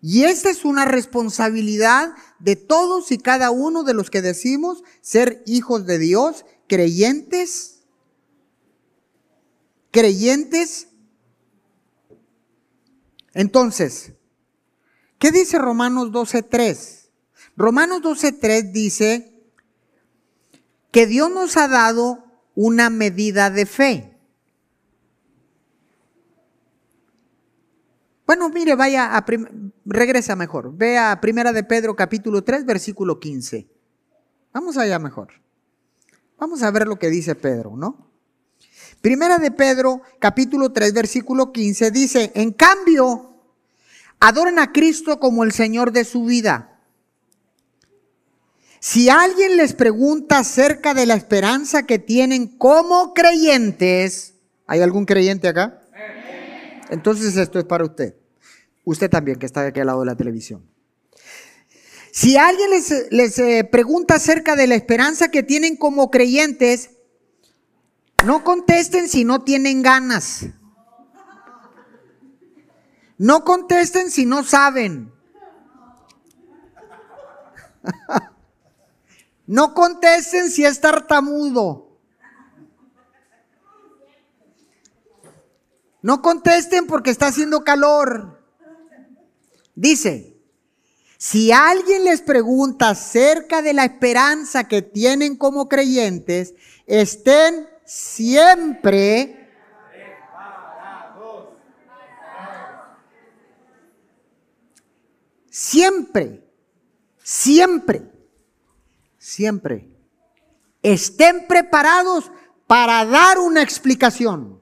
Y 0.00 0.24
esta 0.24 0.50
es 0.50 0.64
una 0.64 0.84
responsabilidad 0.84 2.14
de 2.38 2.56
todos 2.56 3.10
y 3.10 3.18
cada 3.18 3.50
uno 3.50 3.82
de 3.82 3.94
los 3.94 4.10
que 4.10 4.22
decimos 4.22 4.82
ser 5.00 5.42
hijos 5.46 5.86
de 5.86 5.98
Dios, 5.98 6.44
creyentes, 6.68 7.80
creyentes. 9.90 10.88
Entonces, 13.34 14.12
¿qué 15.18 15.32
dice 15.32 15.58
Romanos 15.58 16.10
12.3? 16.12 17.10
Romanos 17.56 18.02
12.3 18.02 18.70
dice, 18.70 19.38
que 20.90 21.06
Dios 21.06 21.30
nos 21.30 21.56
ha 21.56 21.68
dado 21.68 22.24
una 22.54 22.90
medida 22.90 23.50
de 23.50 23.66
fe. 23.66 24.18
Bueno, 28.26 28.48
mire, 28.50 28.74
vaya 28.74 29.16
a 29.16 29.24
regresa 29.88 30.36
mejor. 30.36 30.76
Ve 30.76 30.98
a 30.98 31.20
Primera 31.20 31.52
de 31.52 31.64
Pedro 31.64 31.96
capítulo 31.96 32.44
3 32.44 32.64
versículo 32.66 33.18
15. 33.18 33.68
Vamos 34.52 34.76
allá 34.76 34.98
mejor. 34.98 35.28
Vamos 36.38 36.62
a 36.62 36.70
ver 36.70 36.86
lo 36.86 36.98
que 36.98 37.10
dice 37.10 37.34
Pedro, 37.34 37.76
¿no? 37.76 38.10
Primera 39.00 39.38
de 39.38 39.50
Pedro 39.50 40.02
capítulo 40.18 40.72
3 40.72 40.92
versículo 40.92 41.52
15 41.52 41.90
dice, 41.90 42.32
"En 42.34 42.52
cambio, 42.52 43.34
adoren 44.20 44.58
a 44.58 44.72
Cristo 44.72 45.18
como 45.18 45.44
el 45.44 45.52
Señor 45.52 45.92
de 45.92 46.04
su 46.04 46.24
vida." 46.24 46.80
Si 48.80 49.08
alguien 49.08 49.56
les 49.56 49.72
pregunta 49.72 50.38
acerca 50.38 50.94
de 50.94 51.06
la 51.06 51.14
esperanza 51.14 51.84
que 51.84 51.98
tienen 51.98 52.46
como 52.58 53.12
creyentes, 53.12 54.34
¿hay 54.66 54.80
algún 54.82 55.04
creyente 55.04 55.48
acá? 55.48 55.82
Entonces 56.90 57.36
esto 57.36 57.58
es 57.58 57.64
para 57.64 57.84
usted. 57.84 58.17
Usted 58.88 59.10
también 59.10 59.38
que 59.38 59.44
está 59.44 59.60
de 59.60 59.68
aquel 59.68 59.84
lado 59.84 60.00
de 60.00 60.06
la 60.06 60.16
televisión. 60.16 60.66
Si 62.10 62.38
alguien 62.38 62.70
les, 62.70 63.38
eh, 63.38 63.68
pregunta 63.70 64.14
acerca 64.14 64.56
de 64.56 64.66
la 64.66 64.76
esperanza 64.76 65.30
que 65.30 65.42
tienen 65.42 65.76
como 65.76 66.10
creyentes, 66.10 66.92
no 68.24 68.44
contesten 68.44 69.10
si 69.10 69.24
no 69.24 69.44
tienen 69.44 69.82
ganas. 69.82 70.46
No 73.18 73.44
contesten 73.44 74.10
si 74.10 74.24
no 74.24 74.42
saben. 74.42 75.12
No 79.50 79.72
contesten 79.72 80.50
si 80.50 80.62
es 80.62 80.78
tartamudo. 80.78 81.98
No 86.02 86.20
contesten 86.20 86.86
porque 86.86 87.08
está 87.08 87.28
haciendo 87.28 87.64
calor. 87.64 88.37
Dice, 89.80 90.36
si 91.16 91.52
alguien 91.52 92.02
les 92.02 92.20
pregunta 92.20 92.90
acerca 92.90 93.62
de 93.62 93.72
la 93.72 93.84
esperanza 93.84 94.66
que 94.66 94.82
tienen 94.82 95.36
como 95.36 95.68
creyentes, 95.68 96.54
estén 96.84 97.68
siempre 97.84 99.36
siempre, 105.48 106.44
siempre 107.22 108.18
siempre. 109.28 109.88
Estén 110.82 111.46
preparados 111.46 112.32
para 112.66 113.04
dar 113.04 113.38
una 113.38 113.62
explicación. 113.62 114.60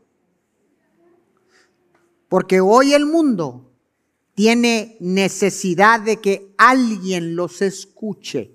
Porque 2.29 2.61
hoy 2.61 2.92
el 2.92 3.07
mundo 3.07 3.72
tiene 4.37 4.99
necesidad 5.01 5.99
de 5.99 6.20
que 6.20 6.55
alguien 6.59 7.37
los 7.37 7.62
escuche. 7.62 8.55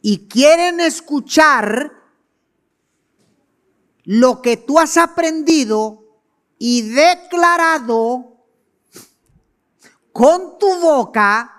Y 0.00 0.28
quieren 0.28 0.78
escuchar 0.78 1.92
lo 4.04 4.40
que 4.40 4.56
tú 4.56 4.78
has 4.78 4.96
aprendido 4.96 6.04
y 6.56 6.82
declarado 6.82 8.46
con 10.12 10.56
tu 10.60 10.72
boca 10.78 11.50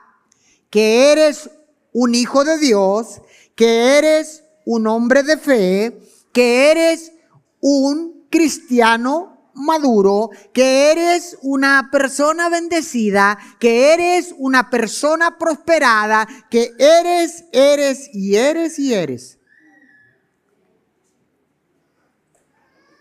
que 0.69 1.11
eres 1.11 1.49
un 1.91 2.15
hijo 2.15 2.45
de 2.45 2.57
Dios, 2.59 3.21
que 3.55 3.97
eres 3.97 4.45
un 4.65 4.87
hombre 4.87 5.21
de 5.23 5.37
fe, 5.37 5.99
que 6.31 6.71
eres 6.71 7.11
un 7.59 8.25
cristiano 8.29 9.34
maduro, 9.55 10.29
que 10.53 10.91
eres 10.91 11.37
una 11.41 11.89
persona 11.91 12.49
bendecida, 12.49 13.37
que 13.59 13.93
eres 13.93 14.35
una 14.37 14.69
persona 14.69 15.37
prosperada, 15.37 16.27
que 16.51 16.73
eres, 16.77 17.45
eres 17.51 18.09
y 18.13 18.35
eres 18.35 18.77
y 18.77 18.93
eres. 18.93 19.39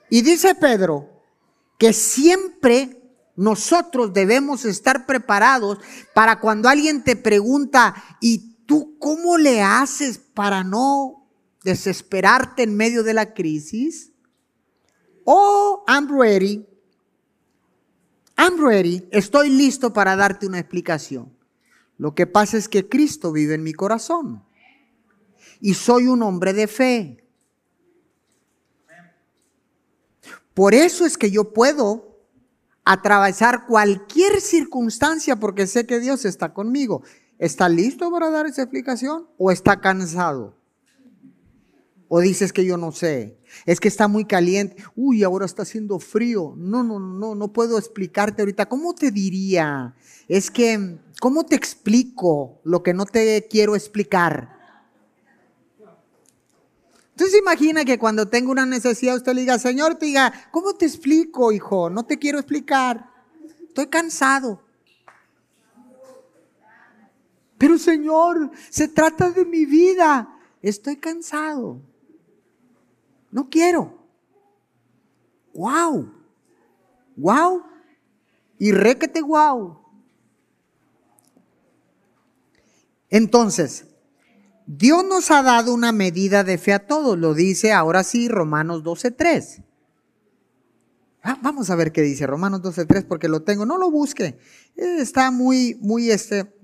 Y 0.09 0.23
dice 0.23 0.55
Pedro 0.55 1.11
que 1.77 1.93
siempre 1.93 3.03
nosotros 3.37 4.15
debemos 4.15 4.65
estar 4.65 5.07
preparados 5.07 5.79
para 6.15 6.39
cuando 6.39 6.69
alguien 6.69 7.03
te 7.03 7.17
pregunta, 7.17 7.95
¿y 8.21 8.55
¿Tú 8.67 8.97
cómo 8.99 9.37
le 9.37 9.63
haces 9.63 10.19
para 10.19 10.65
no 10.65 11.29
desesperarte 11.63 12.63
en 12.63 12.77
medio 12.77 13.03
de 13.03 13.15
la 13.15 13.35
crisis? 13.35 14.13
Oh, 15.25 15.85
I'm 15.87 16.09
ready. 16.09 16.67
I'm 18.37 18.63
ready. 18.63 19.07
Estoy 19.11 19.51
listo 19.51 19.93
para 19.93 20.17
darte 20.17 20.47
una 20.47 20.59
explicación. 20.59 21.33
Lo 21.99 22.15
que 22.15 22.27
pasa 22.27 22.57
es 22.57 22.69
que 22.69 22.89
Cristo 22.89 23.33
vive 23.33 23.55
en 23.55 23.63
mi 23.63 23.73
corazón. 23.73 24.45
Y 25.61 25.75
soy 25.75 26.09
un 26.09 26.23
hombre 26.23 26.53
de 26.53 26.67
fe. 26.67 27.25
Por 30.53 30.75
eso 30.75 31.05
es 31.05 31.17
que 31.17 31.31
yo 31.31 31.53
puedo 31.53 32.15
atravesar 32.85 33.67
cualquier 33.67 34.41
circunstancia 34.41 35.37
porque 35.37 35.67
sé 35.67 35.87
que 35.87 36.01
Dios 36.01 36.25
está 36.25 36.53
conmigo. 36.53 37.03
¿Está 37.39 37.69
listo 37.69 38.11
para 38.11 38.31
dar 38.31 38.47
esa 38.47 38.63
explicación 38.63 39.27
o 39.39 39.51
está 39.51 39.81
cansado? 39.81 40.55
O 42.17 42.21
dices 42.21 42.53
que 42.53 42.65
yo 42.65 42.77
no 42.77 42.93
sé, 42.93 43.41
es 43.67 43.81
que 43.81 43.89
está 43.89 44.07
muy 44.07 44.25
caliente, 44.25 44.81
uy, 44.95 45.25
ahora 45.25 45.47
está 45.47 45.63
haciendo 45.63 45.99
frío. 45.99 46.55
No, 46.57 46.85
no, 46.85 47.01
no, 47.01 47.35
no 47.35 47.53
puedo 47.53 47.77
explicarte 47.77 48.41
ahorita. 48.41 48.69
¿Cómo 48.69 48.95
te 48.95 49.11
diría? 49.11 49.97
Es 50.29 50.49
que, 50.49 51.01
¿cómo 51.21 51.45
te 51.45 51.57
explico 51.57 52.61
lo 52.63 52.85
que 52.85 52.95
no 52.95 53.05
te 53.05 53.49
quiero 53.51 53.75
explicar? 53.75 54.49
Entonces 57.11 57.37
imagina 57.37 57.85
que 57.85 57.99
cuando 57.99 58.29
tengo 58.29 58.53
una 58.53 58.65
necesidad 58.65 59.17
usted 59.17 59.35
le 59.35 59.41
diga, 59.41 59.59
Señor, 59.59 59.97
te 59.97 60.07
diga, 60.07 60.33
¿cómo 60.53 60.73
te 60.75 60.87
explico, 60.87 61.51
hijo? 61.51 61.91
No 61.91 62.05
te 62.05 62.21
quiero 62.21 62.39
explicar. 62.39 63.11
Estoy 63.67 63.89
cansado. 63.89 64.63
Pero 67.59 67.77
Señor, 67.77 68.53
se 68.71 68.87
trata 68.87 69.33
de 69.33 69.45
mi 69.45 69.65
vida. 69.65 70.39
Estoy 70.63 70.95
cansado. 70.97 71.83
No 73.35 73.51
quiero. 73.51 73.93
Wow. 75.55 76.09
Wow. 77.17 77.65
Y 78.61 78.71
requete 78.71 79.23
wow. 79.23 79.77
Entonces, 83.11 83.87
Dios 84.67 85.05
nos 85.05 85.33
ha 85.33 85.43
dado 85.43 85.75
una 85.75 85.91
medida 85.91 86.45
de 86.45 86.59
fe 86.59 86.75
a 86.75 86.87
todos, 86.87 87.19
lo 87.19 87.35
dice 87.35 87.73
ahora 87.73 88.05
sí 88.05 88.29
Romanos 88.29 88.85
12.3. 88.85 89.65
Ah, 91.25 91.37
vamos 91.43 91.71
a 91.71 91.75
ver 91.75 91.91
qué 91.91 92.03
dice 92.03 92.29
Romanos 92.29 92.63
12.3 92.63 93.05
porque 93.05 93.29
lo 93.29 93.43
tengo, 93.43 93.67
no 93.67 93.79
lo 93.79 93.91
busque. 93.91 94.39
Está 94.77 95.33
muy, 95.33 95.77
muy, 95.81 96.09
este, 96.09 96.55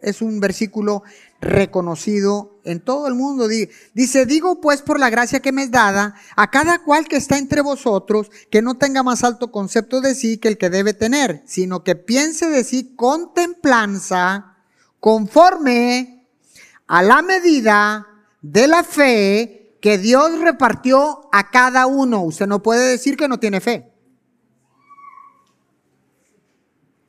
es 0.00 0.22
un 0.22 0.38
versículo 0.38 1.02
reconocido 1.44 2.60
en 2.64 2.80
todo 2.80 3.06
el 3.06 3.14
mundo. 3.14 3.46
Dice, 3.48 4.26
digo 4.26 4.60
pues 4.60 4.82
por 4.82 4.98
la 4.98 5.10
gracia 5.10 5.40
que 5.40 5.52
me 5.52 5.62
es 5.62 5.70
dada 5.70 6.14
a 6.36 6.50
cada 6.50 6.82
cual 6.82 7.06
que 7.06 7.16
está 7.16 7.38
entre 7.38 7.60
vosotros, 7.60 8.30
que 8.50 8.62
no 8.62 8.76
tenga 8.76 9.02
más 9.02 9.22
alto 9.22 9.52
concepto 9.52 10.00
de 10.00 10.14
sí 10.14 10.38
que 10.38 10.48
el 10.48 10.58
que 10.58 10.70
debe 10.70 10.94
tener, 10.94 11.42
sino 11.46 11.84
que 11.84 11.94
piense 11.94 12.48
de 12.48 12.64
sí 12.64 12.94
con 12.96 13.32
templanza, 13.34 14.56
conforme 14.98 16.28
a 16.86 17.02
la 17.02 17.22
medida 17.22 18.06
de 18.42 18.66
la 18.66 18.82
fe 18.82 19.78
que 19.80 19.98
Dios 19.98 20.38
repartió 20.40 21.28
a 21.32 21.50
cada 21.50 21.86
uno. 21.86 22.22
Usted 22.22 22.46
no 22.46 22.62
puede 22.62 22.88
decir 22.88 23.16
que 23.16 23.28
no 23.28 23.38
tiene 23.38 23.60
fe. 23.60 23.92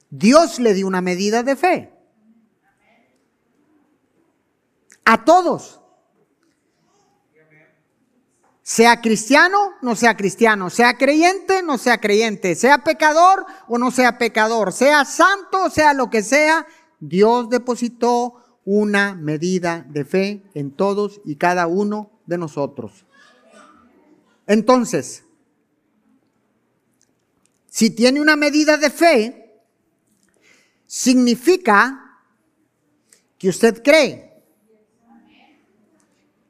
Dios 0.09 0.59
le 0.59 0.73
dio 0.73 0.87
una 0.87 1.01
medida 1.01 1.43
de 1.43 1.55
fe. 1.55 1.94
A 5.05 5.23
todos. 5.23 5.79
Sea 8.63 8.99
cristiano, 8.99 9.73
no 9.83 9.95
sea 9.95 10.17
cristiano, 10.17 10.71
sea 10.71 10.97
creyente, 10.97 11.61
no 11.61 11.77
sea 11.77 11.99
creyente, 11.99 12.55
sea 12.55 12.83
pecador 12.83 13.45
o 13.67 13.77
no 13.77 13.91
sea 13.91 14.17
pecador, 14.17 14.73
sea 14.73 15.05
santo, 15.05 15.69
sea 15.69 15.93
lo 15.93 16.09
que 16.09 16.23
sea, 16.23 16.65
Dios 16.99 17.49
depositó 17.51 18.59
una 18.65 19.13
medida 19.13 19.85
de 19.87 20.03
fe 20.03 20.43
en 20.55 20.71
todos 20.71 21.21
y 21.25 21.35
cada 21.35 21.67
uno 21.67 22.09
de 22.25 22.39
nosotros. 22.39 23.05
Entonces, 24.47 25.23
si 27.67 27.91
tiene 27.91 28.19
una 28.19 28.35
medida 28.35 28.77
de 28.77 28.89
fe, 28.89 29.61
significa 30.87 32.21
que 33.37 33.49
usted 33.49 33.83
cree. 33.83 34.24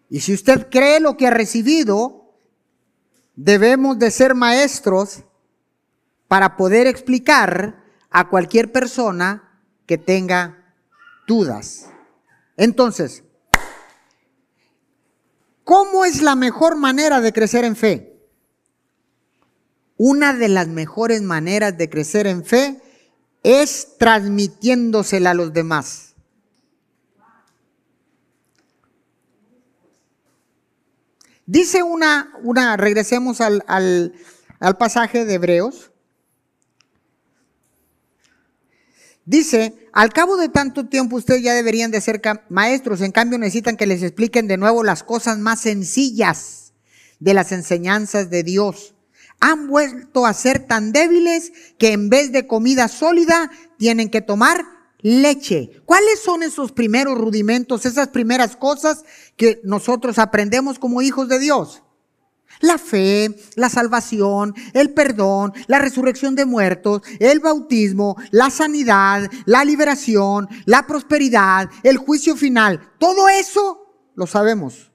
Y 0.09 0.19
si 0.21 0.33
usted 0.33 0.69
cree 0.69 0.99
lo 0.99 1.17
que 1.17 1.27
ha 1.27 1.31
recibido, 1.31 2.33
debemos 3.35 3.99
de 3.99 4.11
ser 4.11 4.35
maestros 4.35 5.23
para 6.27 6.57
poder 6.57 6.87
explicar 6.87 7.83
a 8.09 8.29
cualquier 8.29 8.71
persona 8.71 9.61
que 9.85 9.97
tenga 9.97 10.73
dudas. 11.27 11.87
Entonces, 12.57 13.23
¿cómo 15.63 16.05
es 16.05 16.21
la 16.21 16.35
mejor 16.35 16.75
manera 16.75 17.21
de 17.21 17.33
crecer 17.33 17.65
en 17.65 17.75
fe? 17.75 18.15
Una 19.97 20.33
de 20.33 20.49
las 20.49 20.67
mejores 20.67 21.21
maneras 21.21 21.77
de 21.77 21.89
crecer 21.89 22.27
en 22.27 22.43
fe 22.43 22.81
es 23.43 23.97
transmitiéndosela 23.97 25.31
a 25.31 25.35
los 25.35 25.53
demás. 25.53 26.14
Dice 31.45 31.83
una, 31.83 32.33
una 32.43 32.75
regresemos 32.75 33.39
al, 33.41 33.63
al 33.67 34.77
pasaje 34.77 35.25
de 35.25 35.35
Hebreos. 35.35 35.91
Dice, 39.25 39.89
al 39.91 40.11
cabo 40.13 40.37
de 40.37 40.49
tanto 40.49 40.87
tiempo 40.87 41.15
ustedes 41.15 41.41
ya 41.41 41.53
deberían 41.53 41.89
de 41.89 42.01
ser 42.01 42.21
maestros, 42.49 43.01
en 43.01 43.11
cambio 43.11 43.39
necesitan 43.39 43.75
que 43.75 43.87
les 43.87 44.03
expliquen 44.03 44.47
de 44.47 44.57
nuevo 44.57 44.83
las 44.83 45.03
cosas 45.03 45.39
más 45.39 45.61
sencillas 45.61 46.73
de 47.19 47.33
las 47.33 47.51
enseñanzas 47.51 48.29
de 48.29 48.43
Dios. 48.43 48.93
Han 49.39 49.67
vuelto 49.67 50.25
a 50.25 50.33
ser 50.33 50.67
tan 50.67 50.91
débiles 50.91 51.51
que 51.77 51.91
en 51.91 52.09
vez 52.09 52.31
de 52.31 52.45
comida 52.45 52.87
sólida 52.87 53.51
tienen 53.77 54.09
que 54.09 54.21
tomar 54.21 54.63
leche. 54.99 55.81
¿Cuáles 55.85 56.19
son 56.19 56.43
esos 56.43 56.71
primeros 56.71 57.17
rudimentos, 57.17 57.85
esas 57.85 58.09
primeras 58.09 58.55
cosas 58.55 59.03
que 59.35 59.61
nosotros 59.63 60.19
aprendemos 60.19 60.79
como 60.79 61.01
hijos 61.01 61.27
de 61.27 61.39
Dios? 61.39 61.83
La 62.61 62.77
fe, 62.77 63.35
la 63.55 63.69
salvación, 63.69 64.55
el 64.73 64.93
perdón, 64.93 65.53
la 65.67 65.79
resurrección 65.79 66.35
de 66.35 66.45
muertos, 66.45 67.01
el 67.19 67.39
bautismo, 67.39 68.15
la 68.31 68.49
sanidad, 68.49 69.29
la 69.45 69.65
liberación, 69.65 70.47
la 70.65 70.87
prosperidad, 70.87 71.69
el 71.83 71.97
juicio 71.97 72.35
final. 72.37 72.93
Todo 72.97 73.27
eso 73.27 74.11
lo 74.15 74.25
sabemos. 74.25 74.91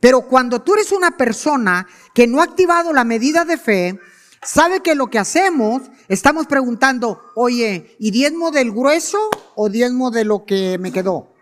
Pero 0.00 0.22
cuando 0.22 0.62
tú 0.62 0.74
eres 0.74 0.92
una 0.92 1.16
persona 1.16 1.86
que 2.14 2.26
no 2.26 2.40
ha 2.40 2.44
activado 2.44 2.92
la 2.92 3.04
medida 3.04 3.44
de 3.44 3.58
fe, 3.58 4.00
sabe 4.48 4.80
que 4.80 4.94
lo 4.94 5.08
que 5.08 5.18
hacemos, 5.18 5.82
estamos 6.08 6.46
preguntando, 6.46 7.20
oye, 7.34 7.94
¿y 7.98 8.10
diezmo 8.10 8.50
del 8.50 8.72
grueso 8.72 9.18
o 9.54 9.68
diezmo 9.68 10.10
de 10.10 10.24
lo 10.24 10.46
que 10.46 10.78
me 10.78 10.90
quedó? 10.90 11.34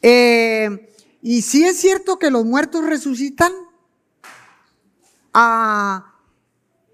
Eh, 0.00 0.94
¿Y 1.22 1.42
si 1.42 1.64
es 1.64 1.80
cierto 1.80 2.20
que 2.20 2.30
los 2.30 2.44
muertos 2.44 2.84
resucitan? 2.84 3.52
Ah, 5.34 6.14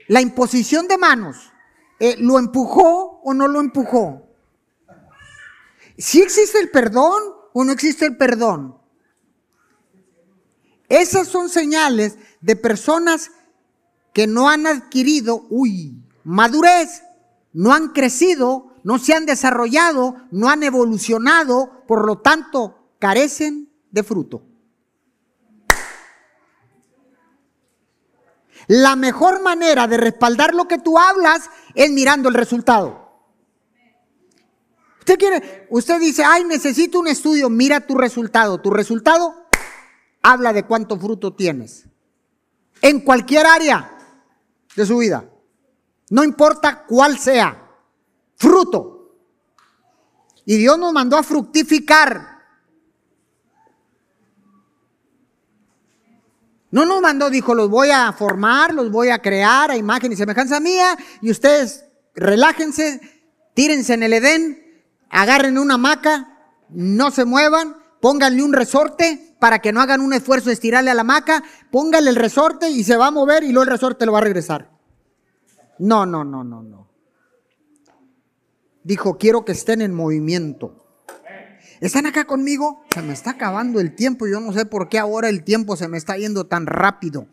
la 0.06 0.22
imposición 0.22 0.88
de 0.88 0.96
manos, 0.96 1.36
eh, 2.00 2.16
¿lo 2.18 2.38
empujó 2.38 3.20
o 3.22 3.34
no 3.34 3.46
lo 3.46 3.60
empujó? 3.60 4.26
¿Si 5.98 6.22
existe 6.22 6.60
el 6.60 6.70
perdón 6.70 7.22
o 7.52 7.62
no 7.62 7.72
existe 7.72 8.06
el 8.06 8.16
perdón? 8.16 8.78
Esas 10.88 11.28
son 11.28 11.50
señales 11.50 12.16
de 12.40 12.56
personas 12.56 13.30
que 14.18 14.26
no 14.26 14.48
han 14.48 14.66
adquirido, 14.66 15.46
uy, 15.48 16.04
madurez, 16.24 17.04
no 17.52 17.72
han 17.72 17.90
crecido, 17.90 18.74
no 18.82 18.98
se 18.98 19.14
han 19.14 19.26
desarrollado, 19.26 20.16
no 20.32 20.50
han 20.50 20.64
evolucionado, 20.64 21.84
por 21.86 22.04
lo 22.04 22.18
tanto, 22.18 22.90
carecen 22.98 23.72
de 23.92 24.02
fruto. 24.02 24.42
La 28.66 28.96
mejor 28.96 29.40
manera 29.40 29.86
de 29.86 29.98
respaldar 29.98 30.52
lo 30.52 30.66
que 30.66 30.78
tú 30.78 30.98
hablas 30.98 31.48
es 31.76 31.88
mirando 31.92 32.28
el 32.28 32.34
resultado. 32.34 33.22
Usted 34.98 35.16
quiere, 35.16 35.68
usted 35.70 36.00
dice, 36.00 36.24
ay, 36.24 36.42
necesito 36.42 36.98
un 36.98 37.06
estudio, 37.06 37.48
mira 37.50 37.86
tu 37.86 37.94
resultado. 37.94 38.60
Tu 38.60 38.70
resultado 38.70 39.46
habla 40.22 40.52
de 40.52 40.64
cuánto 40.64 40.98
fruto 40.98 41.34
tienes. 41.34 41.84
En 42.82 42.98
cualquier 42.98 43.46
área 43.46 43.94
de 44.78 44.86
su 44.86 44.98
vida. 44.98 45.28
No 46.10 46.24
importa 46.24 46.84
cuál 46.86 47.18
sea. 47.18 47.64
Fruto. 48.36 49.16
Y 50.44 50.56
Dios 50.56 50.78
nos 50.78 50.92
mandó 50.92 51.18
a 51.18 51.22
fructificar. 51.22 52.38
No 56.70 56.86
nos 56.86 57.00
mandó, 57.00 57.30
dijo, 57.30 57.54
los 57.54 57.68
voy 57.68 57.90
a 57.90 58.12
formar, 58.12 58.72
los 58.72 58.90
voy 58.90 59.08
a 59.08 59.20
crear 59.20 59.70
a 59.70 59.76
imagen 59.76 60.12
y 60.12 60.16
semejanza 60.16 60.60
mía, 60.60 60.98
y 61.22 61.30
ustedes 61.30 61.86
relájense, 62.14 63.00
tírense 63.54 63.94
en 63.94 64.02
el 64.02 64.12
Edén, 64.12 64.84
agarren 65.08 65.56
una 65.56 65.74
hamaca, 65.74 66.38
no 66.68 67.10
se 67.10 67.24
muevan, 67.24 67.76
pónganle 68.00 68.42
un 68.42 68.52
resorte 68.52 69.27
para 69.38 69.60
que 69.60 69.72
no 69.72 69.80
hagan 69.80 70.00
un 70.00 70.12
esfuerzo 70.12 70.46
de 70.46 70.54
estirarle 70.54 70.90
a 70.90 70.94
la 70.94 71.02
hamaca, 71.02 71.42
pónganle 71.70 72.10
el 72.10 72.16
resorte 72.16 72.70
y 72.70 72.84
se 72.84 72.96
va 72.96 73.08
a 73.08 73.10
mover 73.10 73.44
y 73.44 73.52
luego 73.52 73.64
el 73.64 73.70
resorte 73.70 74.06
lo 74.06 74.12
va 74.12 74.18
a 74.18 74.22
regresar. 74.22 74.70
No, 75.78 76.06
no, 76.06 76.24
no, 76.24 76.42
no, 76.42 76.62
no. 76.62 76.88
Dijo, 78.82 79.18
quiero 79.18 79.44
que 79.44 79.52
estén 79.52 79.80
en 79.80 79.94
movimiento. 79.94 80.84
¿Están 81.80 82.06
acá 82.06 82.24
conmigo? 82.24 82.82
Se 82.92 83.02
me 83.02 83.12
está 83.12 83.30
acabando 83.30 83.80
el 83.80 83.94
tiempo. 83.94 84.26
Yo 84.26 84.40
no 84.40 84.52
sé 84.52 84.66
por 84.66 84.88
qué 84.88 84.98
ahora 84.98 85.28
el 85.28 85.44
tiempo 85.44 85.76
se 85.76 85.86
me 85.86 85.98
está 85.98 86.16
yendo 86.16 86.46
tan 86.46 86.66
rápido. 86.66 87.28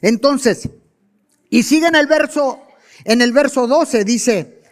Entonces, 0.00 0.68
y 1.50 1.62
sigue 1.62 1.86
en 1.86 1.94
el 1.94 2.06
verso, 2.06 2.60
en 3.04 3.22
el 3.22 3.32
verso 3.32 3.66
12, 3.66 4.04
dice, 4.04 4.62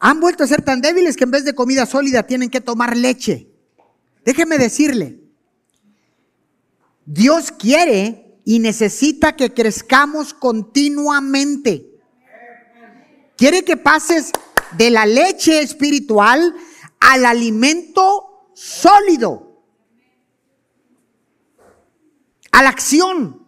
han 0.00 0.20
vuelto 0.20 0.44
a 0.44 0.46
ser 0.46 0.62
tan 0.62 0.80
débiles 0.80 1.16
que 1.16 1.24
en 1.24 1.30
vez 1.30 1.44
de 1.44 1.54
comida 1.54 1.84
sólida 1.84 2.22
tienen 2.22 2.48
que 2.48 2.60
tomar 2.60 2.96
leche. 2.96 3.50
Déjeme 4.24 4.58
decirle, 4.58 5.25
Dios 7.06 7.52
quiere 7.52 8.40
y 8.44 8.58
necesita 8.58 9.36
que 9.36 9.54
crezcamos 9.54 10.34
continuamente. 10.34 12.00
Quiere 13.36 13.64
que 13.64 13.76
pases 13.76 14.32
de 14.76 14.90
la 14.90 15.06
leche 15.06 15.60
espiritual 15.60 16.54
al 17.00 17.24
alimento 17.24 18.50
sólido, 18.54 19.62
a 22.50 22.62
la 22.62 22.70
acción. 22.70 23.46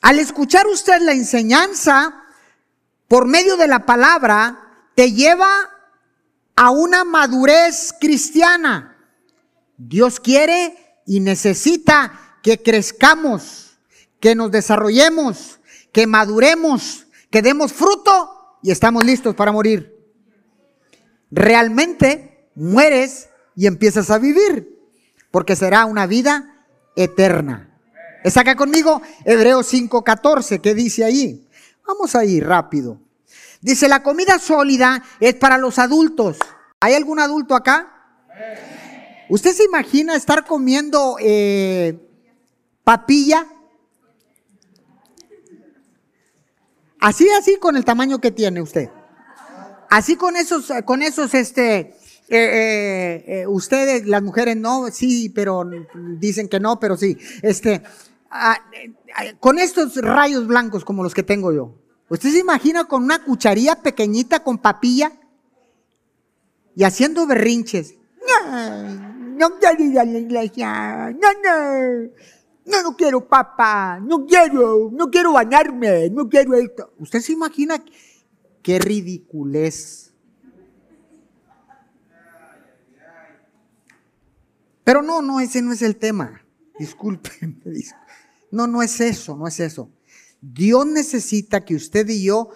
Al 0.00 0.18
escuchar 0.18 0.66
usted 0.66 1.00
la 1.00 1.12
enseñanza 1.12 2.24
por 3.06 3.26
medio 3.26 3.56
de 3.56 3.68
la 3.68 3.86
palabra, 3.86 4.88
te 4.96 5.12
lleva 5.12 5.48
a 6.56 6.70
una 6.70 7.04
madurez 7.04 7.94
cristiana. 8.00 8.95
Dios 9.76 10.20
quiere 10.20 11.02
y 11.06 11.20
necesita 11.20 12.38
que 12.42 12.62
crezcamos, 12.62 13.78
que 14.20 14.34
nos 14.34 14.50
desarrollemos, 14.50 15.60
que 15.92 16.06
maduremos, 16.06 17.06
que 17.30 17.42
demos 17.42 17.72
fruto 17.72 18.58
y 18.62 18.70
estamos 18.70 19.04
listos 19.04 19.34
para 19.34 19.52
morir. 19.52 19.94
Realmente 21.30 22.50
mueres 22.54 23.28
y 23.54 23.66
empiezas 23.66 24.10
a 24.10 24.18
vivir, 24.18 24.78
porque 25.30 25.56
será 25.56 25.84
una 25.84 26.06
vida 26.06 26.64
eterna. 26.94 27.78
¿Está 28.24 28.40
acá 28.40 28.56
conmigo? 28.56 29.02
Hebreos 29.24 29.72
5:14, 29.72 30.60
¿qué 30.60 30.74
dice 30.74 31.04
ahí? 31.04 31.46
Vamos 31.86 32.14
a 32.14 32.24
ir 32.24 32.46
rápido. 32.46 33.00
Dice, 33.60 33.88
la 33.88 34.02
comida 34.02 34.38
sólida 34.38 35.02
es 35.20 35.34
para 35.34 35.58
los 35.58 35.78
adultos. 35.78 36.38
¿Hay 36.80 36.94
algún 36.94 37.20
adulto 37.20 37.54
acá? 37.54 37.92
¿Usted 39.28 39.52
se 39.52 39.64
imagina 39.64 40.14
estar 40.14 40.44
comiendo 40.46 41.16
eh, 41.20 41.98
papilla? 42.84 43.46
Así, 47.00 47.28
así 47.30 47.56
con 47.56 47.76
el 47.76 47.84
tamaño 47.84 48.20
que 48.20 48.30
tiene 48.30 48.62
usted. 48.62 48.88
Así 49.90 50.16
con 50.16 50.36
esos, 50.36 50.72
con 50.84 51.02
esos, 51.02 51.34
este, 51.34 51.96
eh, 52.28 53.24
eh, 53.26 53.46
ustedes, 53.46 54.06
las 54.06 54.22
mujeres 54.22 54.56
no, 54.56 54.88
sí, 54.90 55.28
pero 55.28 55.68
dicen 56.18 56.48
que 56.48 56.60
no, 56.60 56.78
pero 56.78 56.96
sí. 56.96 57.16
Este, 57.42 57.82
ah, 58.30 58.58
con 59.40 59.58
estos 59.58 59.96
rayos 59.96 60.46
blancos 60.46 60.84
como 60.84 61.02
los 61.02 61.14
que 61.14 61.22
tengo 61.22 61.52
yo, 61.52 61.74
¿usted 62.08 62.30
se 62.30 62.38
imagina 62.38 62.84
con 62.84 63.04
una 63.04 63.24
cucharilla 63.24 63.82
pequeñita 63.82 64.42
con 64.42 64.58
papilla 64.58 65.12
y 66.74 66.84
haciendo 66.84 67.26
berrinches? 67.26 67.94
No 69.36 69.58
quiero 69.58 69.84
ir 69.84 69.98
a 69.98 70.04
la 70.04 70.18
iglesia, 70.18 71.10
no, 71.12 71.28
no, 71.44 72.10
no, 72.64 72.82
no 72.82 72.96
quiero 72.96 73.26
papá, 73.28 74.00
no 74.00 74.26
quiero, 74.26 74.90
no 74.92 75.10
quiero 75.10 75.32
bañarme, 75.32 76.10
no 76.10 76.28
quiero 76.28 76.54
esto. 76.54 76.92
¿Usted 76.98 77.20
se 77.20 77.32
imagina 77.32 77.82
qué 78.62 78.78
ridiculez? 78.78 80.12
Pero 84.82 85.02
no, 85.02 85.20
no, 85.20 85.40
ese 85.40 85.62
no 85.62 85.72
es 85.72 85.82
el 85.82 85.96
tema. 85.96 86.42
Discúlpenme. 86.78 87.60
No, 88.50 88.66
no 88.66 88.82
es 88.82 89.00
eso, 89.00 89.36
no 89.36 89.48
es 89.48 89.58
eso. 89.60 89.90
Dios 90.40 90.86
necesita 90.86 91.64
que 91.64 91.74
usted 91.74 92.08
y 92.08 92.24
yo 92.24 92.50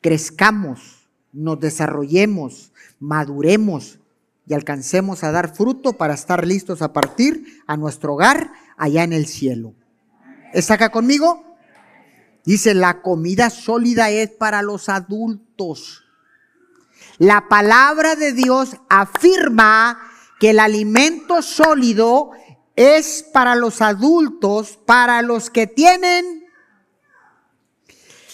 crezcamos, 0.00 1.08
nos 1.32 1.60
desarrollemos, 1.60 2.72
maduremos 2.98 4.00
y 4.50 4.54
alcancemos 4.54 5.22
a 5.22 5.30
dar 5.30 5.54
fruto 5.54 5.92
para 5.92 6.14
estar 6.14 6.44
listos 6.44 6.82
a 6.82 6.92
partir 6.92 7.62
a 7.68 7.76
nuestro 7.76 8.14
hogar 8.14 8.50
allá 8.76 9.04
en 9.04 9.12
el 9.12 9.28
cielo. 9.28 9.74
¿Está 10.52 10.74
acá 10.74 10.90
conmigo? 10.90 11.56
Dice, 12.44 12.74
la 12.74 13.00
comida 13.00 13.48
sólida 13.50 14.10
es 14.10 14.30
para 14.30 14.62
los 14.62 14.88
adultos. 14.88 16.02
La 17.18 17.48
palabra 17.48 18.16
de 18.16 18.32
Dios 18.32 18.76
afirma 18.88 20.00
que 20.40 20.50
el 20.50 20.58
alimento 20.58 21.42
sólido 21.42 22.32
es 22.74 23.24
para 23.32 23.54
los 23.54 23.80
adultos, 23.80 24.80
para 24.84 25.22
los 25.22 25.48
que 25.48 25.68
tienen 25.68 26.44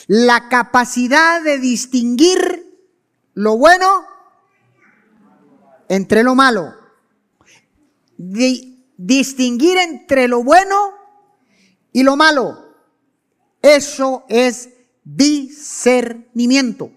la 0.07 0.49
capacidad 0.49 1.43
de 1.43 1.59
distinguir 1.59 2.75
lo 3.35 3.59
bueno 3.59 4.16
entre 5.89 6.23
lo 6.23 6.35
malo. 6.35 6.75
distinguir 8.99 9.77
entre 9.77 10.27
lo 10.29 10.43
bueno 10.43 10.75
y 11.93 12.03
lo 12.03 12.17
malo. 12.17 12.67
Eso 13.61 14.25
es 14.29 14.71
discernimiento. 15.05 16.91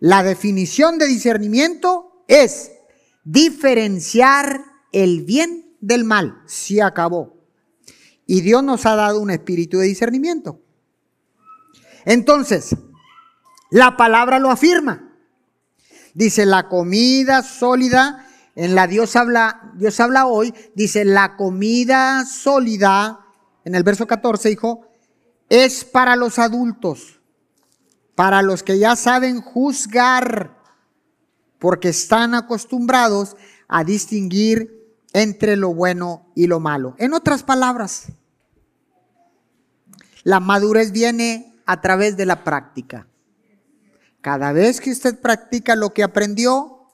La 0.00 0.22
definición 0.22 0.98
de 0.98 1.06
discernimiento 1.06 2.24
es 2.28 2.72
diferenciar 3.24 4.64
el 4.92 5.22
bien 5.24 5.76
del 5.80 6.04
mal. 6.04 6.42
Se 6.46 6.82
acabó. 6.82 7.34
Y 8.26 8.40
Dios 8.40 8.62
nos 8.62 8.86
ha 8.86 8.96
dado 8.96 9.20
un 9.20 9.30
espíritu 9.30 9.78
de 9.78 9.86
discernimiento. 9.86 10.60
Entonces, 12.04 12.76
la 13.70 13.96
palabra 13.96 14.38
lo 14.38 14.50
afirma. 14.50 15.03
Dice, 16.14 16.46
la 16.46 16.68
comida 16.68 17.42
sólida, 17.42 18.26
en 18.54 18.74
la 18.74 18.86
Dios 18.86 19.16
habla, 19.16 19.72
Dios 19.74 19.98
habla 20.00 20.26
hoy, 20.26 20.54
dice, 20.74 21.04
la 21.04 21.36
comida 21.36 22.24
sólida, 22.24 23.20
en 23.64 23.74
el 23.74 23.82
verso 23.82 24.06
14 24.06 24.48
dijo, 24.48 24.86
es 25.48 25.84
para 25.84 26.16
los 26.16 26.38
adultos, 26.38 27.20
para 28.14 28.42
los 28.42 28.62
que 28.62 28.78
ya 28.78 28.96
saben 28.96 29.40
juzgar 29.40 30.56
porque 31.64 31.88
están 31.88 32.34
acostumbrados 32.34 33.36
a 33.68 33.84
distinguir 33.84 34.84
entre 35.14 35.56
lo 35.56 35.72
bueno 35.72 36.30
y 36.34 36.46
lo 36.46 36.60
malo. 36.60 36.94
En 36.98 37.14
otras 37.14 37.42
palabras, 37.42 38.08
la 40.24 40.40
madurez 40.40 40.92
viene 40.92 41.54
a 41.64 41.80
través 41.80 42.18
de 42.18 42.26
la 42.26 42.44
práctica. 42.44 43.06
Cada 44.24 44.52
vez 44.52 44.80
que 44.80 44.90
usted 44.90 45.20
practica 45.20 45.76
lo 45.76 45.92
que 45.92 46.02
aprendió, 46.02 46.88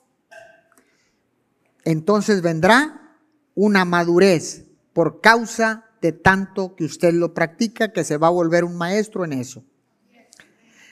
entonces 1.84 2.42
vendrá 2.42 3.14
una 3.54 3.84
madurez 3.84 4.64
por 4.92 5.20
causa 5.20 5.84
de 6.02 6.10
tanto 6.10 6.74
que 6.74 6.82
usted 6.82 7.14
lo 7.14 7.32
practica 7.32 7.92
que 7.92 8.02
se 8.02 8.16
va 8.16 8.26
a 8.26 8.30
volver 8.30 8.64
un 8.64 8.76
maestro 8.76 9.24
en 9.24 9.34
eso. 9.34 9.62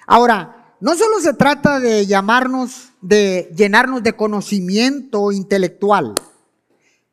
Ahora, 0.07 0.77
no 0.81 0.94
solo 0.94 1.18
se 1.20 1.35
trata 1.35 1.81
de 1.81 2.07
llamarnos, 2.07 2.92
de 3.01 3.53
llenarnos 3.57 4.05
de 4.05 4.12
conocimiento 4.12 5.33
intelectual, 5.33 6.14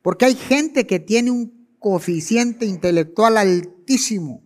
porque 0.03 0.25
hay 0.25 0.35
gente 0.35 0.85
que 0.85 0.99
tiene 0.99 1.31
un 1.31 1.67
coeficiente 1.79 2.67
intelectual 2.67 3.37
altísimo. 3.37 4.43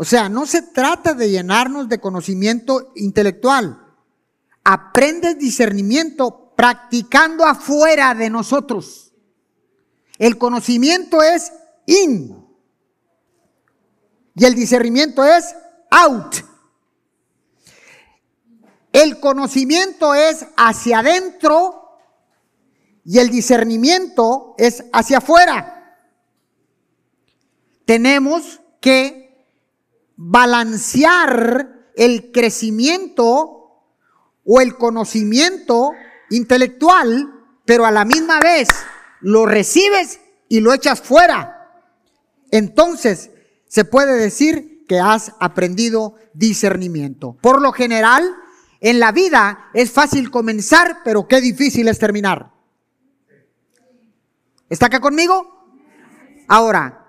O 0.00 0.04
sea, 0.04 0.28
no 0.28 0.46
se 0.46 0.62
trata 0.62 1.12
de 1.12 1.28
llenarnos 1.28 1.88
de 1.88 1.98
conocimiento 1.98 2.92
intelectual. 2.94 3.84
Aprendes 4.62 5.36
discernimiento 5.40 6.54
practicando 6.54 7.44
afuera 7.44 8.14
de 8.14 8.30
nosotros. 8.30 9.12
El 10.16 10.38
conocimiento 10.38 11.20
es 11.20 11.52
in 11.84 12.46
y 14.36 14.44
el 14.44 14.54
discernimiento 14.54 15.24
es 15.24 15.56
out. 15.90 16.36
El 18.92 19.18
conocimiento 19.18 20.14
es 20.14 20.46
hacia 20.56 21.00
adentro 21.00 21.98
y 23.04 23.18
el 23.18 23.30
discernimiento 23.30 24.54
es 24.58 24.84
hacia 24.92 25.18
afuera. 25.18 25.98
Tenemos 27.84 28.60
que 28.80 29.27
balancear 30.18 31.90
el 31.94 32.32
crecimiento 32.32 33.84
o 34.44 34.60
el 34.60 34.76
conocimiento 34.76 35.92
intelectual, 36.30 37.32
pero 37.64 37.86
a 37.86 37.92
la 37.92 38.04
misma 38.04 38.40
vez 38.40 38.68
lo 39.20 39.46
recibes 39.46 40.20
y 40.48 40.60
lo 40.60 40.74
echas 40.74 41.00
fuera. 41.00 41.70
Entonces 42.50 43.30
se 43.68 43.84
puede 43.84 44.16
decir 44.18 44.84
que 44.88 44.98
has 44.98 45.34
aprendido 45.38 46.16
discernimiento. 46.34 47.36
Por 47.40 47.62
lo 47.62 47.72
general, 47.72 48.24
en 48.80 48.98
la 48.98 49.12
vida 49.12 49.70
es 49.72 49.92
fácil 49.92 50.30
comenzar, 50.30 51.02
pero 51.04 51.28
qué 51.28 51.40
difícil 51.40 51.86
es 51.86 51.98
terminar. 51.98 52.50
¿Está 54.68 54.86
acá 54.86 55.00
conmigo? 55.00 55.68
Ahora, 56.48 57.07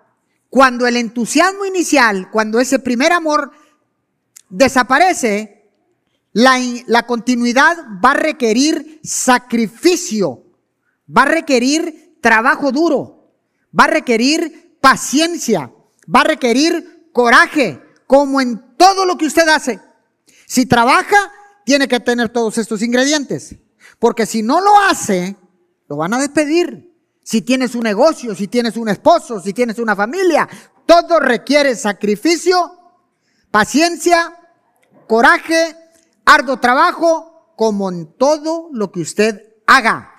cuando 0.50 0.88
el 0.88 0.98
entusiasmo 0.98 1.66
inicial, 1.66 2.30
cuando 2.32 2.60
ese 2.60 2.80
primer 2.80 3.12
amor 3.12 3.52
desaparece, 4.50 5.60
la, 6.34 7.06
continuidad 7.06 7.78
va 8.04 8.12
a 8.12 8.16
requerir 8.16 9.00
sacrificio, 9.04 10.44
va 11.16 11.24
a 11.24 11.26
requerir 11.26 12.18
trabajo 12.22 12.72
duro, 12.72 13.34
va 13.78 13.86
a 13.86 13.88
requerir 13.88 14.78
paciencia, 14.82 15.72
va 16.14 16.22
a 16.22 16.26
requerir 16.26 17.10
coraje, 17.12 17.82
como 18.08 18.42
en 18.42 18.76
todo 18.76 19.06
lo 19.06 19.18
que 19.18 19.28
usted 19.28 19.48
hace. 19.48 19.80
Si 20.48 20.66
trabaja, 20.66 21.32
tiene 21.64 21.88
que 21.88 22.00
tener 22.00 22.30
todos 22.30 22.58
estos 22.58 22.82
ingredientes. 22.82 23.56
Porque 24.00 24.26
si 24.26 24.42
no 24.42 24.62
lo 24.62 24.80
hace, 24.80 25.36
lo 25.88 25.98
van 25.98 26.14
a 26.14 26.20
despedir. 26.20 26.88
Si 27.30 27.44
tienes 27.44 27.76
un 27.76 27.84
negocio, 27.84 28.34
si 28.34 28.48
tienes 28.48 28.76
un 28.76 28.89
esposo, 28.89 29.39
si 29.39 29.54
tienes 29.54 29.78
una 29.78 29.96
familia, 29.96 30.50
todo 30.88 31.20
requiere 31.20 31.76
sacrificio, 31.76 32.76
paciencia, 33.52 34.36
coraje, 35.08 35.76
arduo 36.26 36.60
trabajo, 36.60 37.54
como 37.56 37.92
en 37.92 38.12
todo 38.13 38.70
lo 38.74 38.92
que 38.92 39.02
usted 39.02 39.54
haga. 39.68 40.12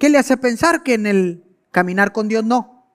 ¿Qué 0.00 0.08
le 0.08 0.16
hace 0.16 0.38
pensar 0.38 0.82
que 0.82 0.94
en 0.94 1.04
el 1.04 1.44
caminar 1.72 2.10
con 2.10 2.26
Dios 2.28 2.42
no? 2.42 2.88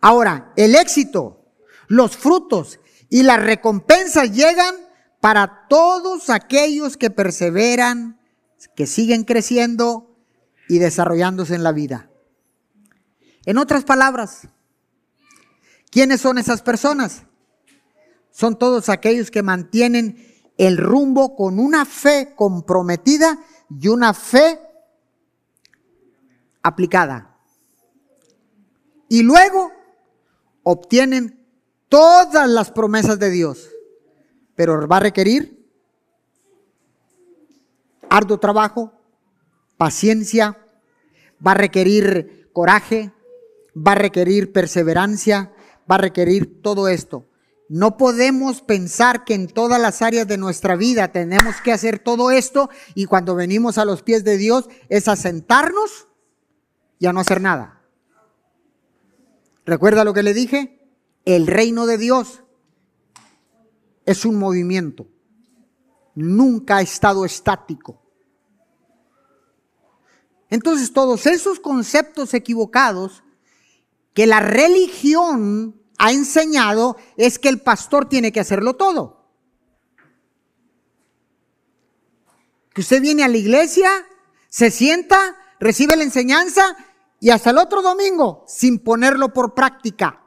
Ahora, 0.00 0.52
el 0.54 0.76
éxito, 0.76 1.44
los 1.88 2.16
frutos 2.16 2.78
y 3.10 3.24
las 3.24 3.42
recompensas 3.42 4.30
llegan 4.30 4.76
para 5.20 5.66
todos 5.68 6.30
aquellos 6.30 6.96
que 6.96 7.10
perseveran, 7.10 8.20
que 8.76 8.86
siguen 8.86 9.24
creciendo 9.24 10.11
y 10.68 10.78
desarrollándose 10.78 11.54
en 11.54 11.62
la 11.62 11.72
vida. 11.72 12.10
En 13.44 13.58
otras 13.58 13.84
palabras, 13.84 14.48
¿quiénes 15.90 16.20
son 16.20 16.38
esas 16.38 16.62
personas? 16.62 17.22
Son 18.30 18.58
todos 18.58 18.88
aquellos 18.88 19.30
que 19.30 19.42
mantienen 19.42 20.26
el 20.56 20.78
rumbo 20.78 21.36
con 21.36 21.58
una 21.58 21.84
fe 21.84 22.34
comprometida 22.36 23.38
y 23.68 23.88
una 23.88 24.14
fe 24.14 24.60
aplicada. 26.62 27.36
Y 29.08 29.22
luego 29.22 29.72
obtienen 30.62 31.44
todas 31.88 32.48
las 32.48 32.70
promesas 32.70 33.18
de 33.18 33.30
Dios 33.30 33.68
pero 34.54 34.86
va 34.86 34.98
a 34.98 35.00
requerir 35.00 35.58
arduo 38.08 38.38
trabajo, 38.38 38.92
paciencia, 39.82 40.64
va 41.44 41.50
a 41.50 41.54
requerir 41.54 42.48
coraje, 42.52 43.10
va 43.76 43.90
a 43.90 43.96
requerir 43.96 44.52
perseverancia, 44.52 45.52
va 45.90 45.96
a 45.96 45.98
requerir 45.98 46.62
todo 46.62 46.86
esto. 46.86 47.26
No 47.68 47.96
podemos 47.96 48.62
pensar 48.62 49.24
que 49.24 49.34
en 49.34 49.48
todas 49.48 49.80
las 49.80 50.00
áreas 50.00 50.28
de 50.28 50.38
nuestra 50.38 50.76
vida 50.76 51.08
tenemos 51.08 51.56
que 51.64 51.72
hacer 51.72 51.98
todo 51.98 52.30
esto 52.30 52.70
y 52.94 53.06
cuando 53.06 53.34
venimos 53.34 53.76
a 53.76 53.84
los 53.84 54.04
pies 54.04 54.22
de 54.22 54.36
Dios 54.36 54.68
es 54.88 55.08
asentarnos 55.08 56.06
y 57.00 57.06
a 57.06 57.12
no 57.12 57.18
hacer 57.18 57.40
nada. 57.40 57.82
¿Recuerda 59.66 60.04
lo 60.04 60.14
que 60.14 60.22
le 60.22 60.32
dije? 60.32 60.78
El 61.24 61.48
reino 61.48 61.86
de 61.86 61.98
Dios 61.98 62.44
es 64.06 64.24
un 64.24 64.36
movimiento. 64.36 65.08
Nunca 66.14 66.76
ha 66.76 66.82
estado 66.82 67.24
estático. 67.24 68.01
Entonces 70.52 70.92
todos 70.92 71.24
esos 71.24 71.60
conceptos 71.60 72.34
equivocados 72.34 73.24
que 74.12 74.26
la 74.26 74.40
religión 74.40 75.80
ha 75.96 76.12
enseñado 76.12 76.98
es 77.16 77.38
que 77.38 77.48
el 77.48 77.62
pastor 77.62 78.06
tiene 78.06 78.32
que 78.32 78.40
hacerlo 78.40 78.74
todo. 78.74 79.30
Que 82.74 82.82
usted 82.82 83.00
viene 83.00 83.24
a 83.24 83.28
la 83.28 83.38
iglesia, 83.38 83.88
se 84.50 84.70
sienta, 84.70 85.38
recibe 85.58 85.96
la 85.96 86.02
enseñanza 86.02 86.76
y 87.18 87.30
hasta 87.30 87.48
el 87.48 87.56
otro 87.56 87.80
domingo 87.80 88.44
sin 88.46 88.78
ponerlo 88.78 89.32
por 89.32 89.54
práctica. 89.54 90.22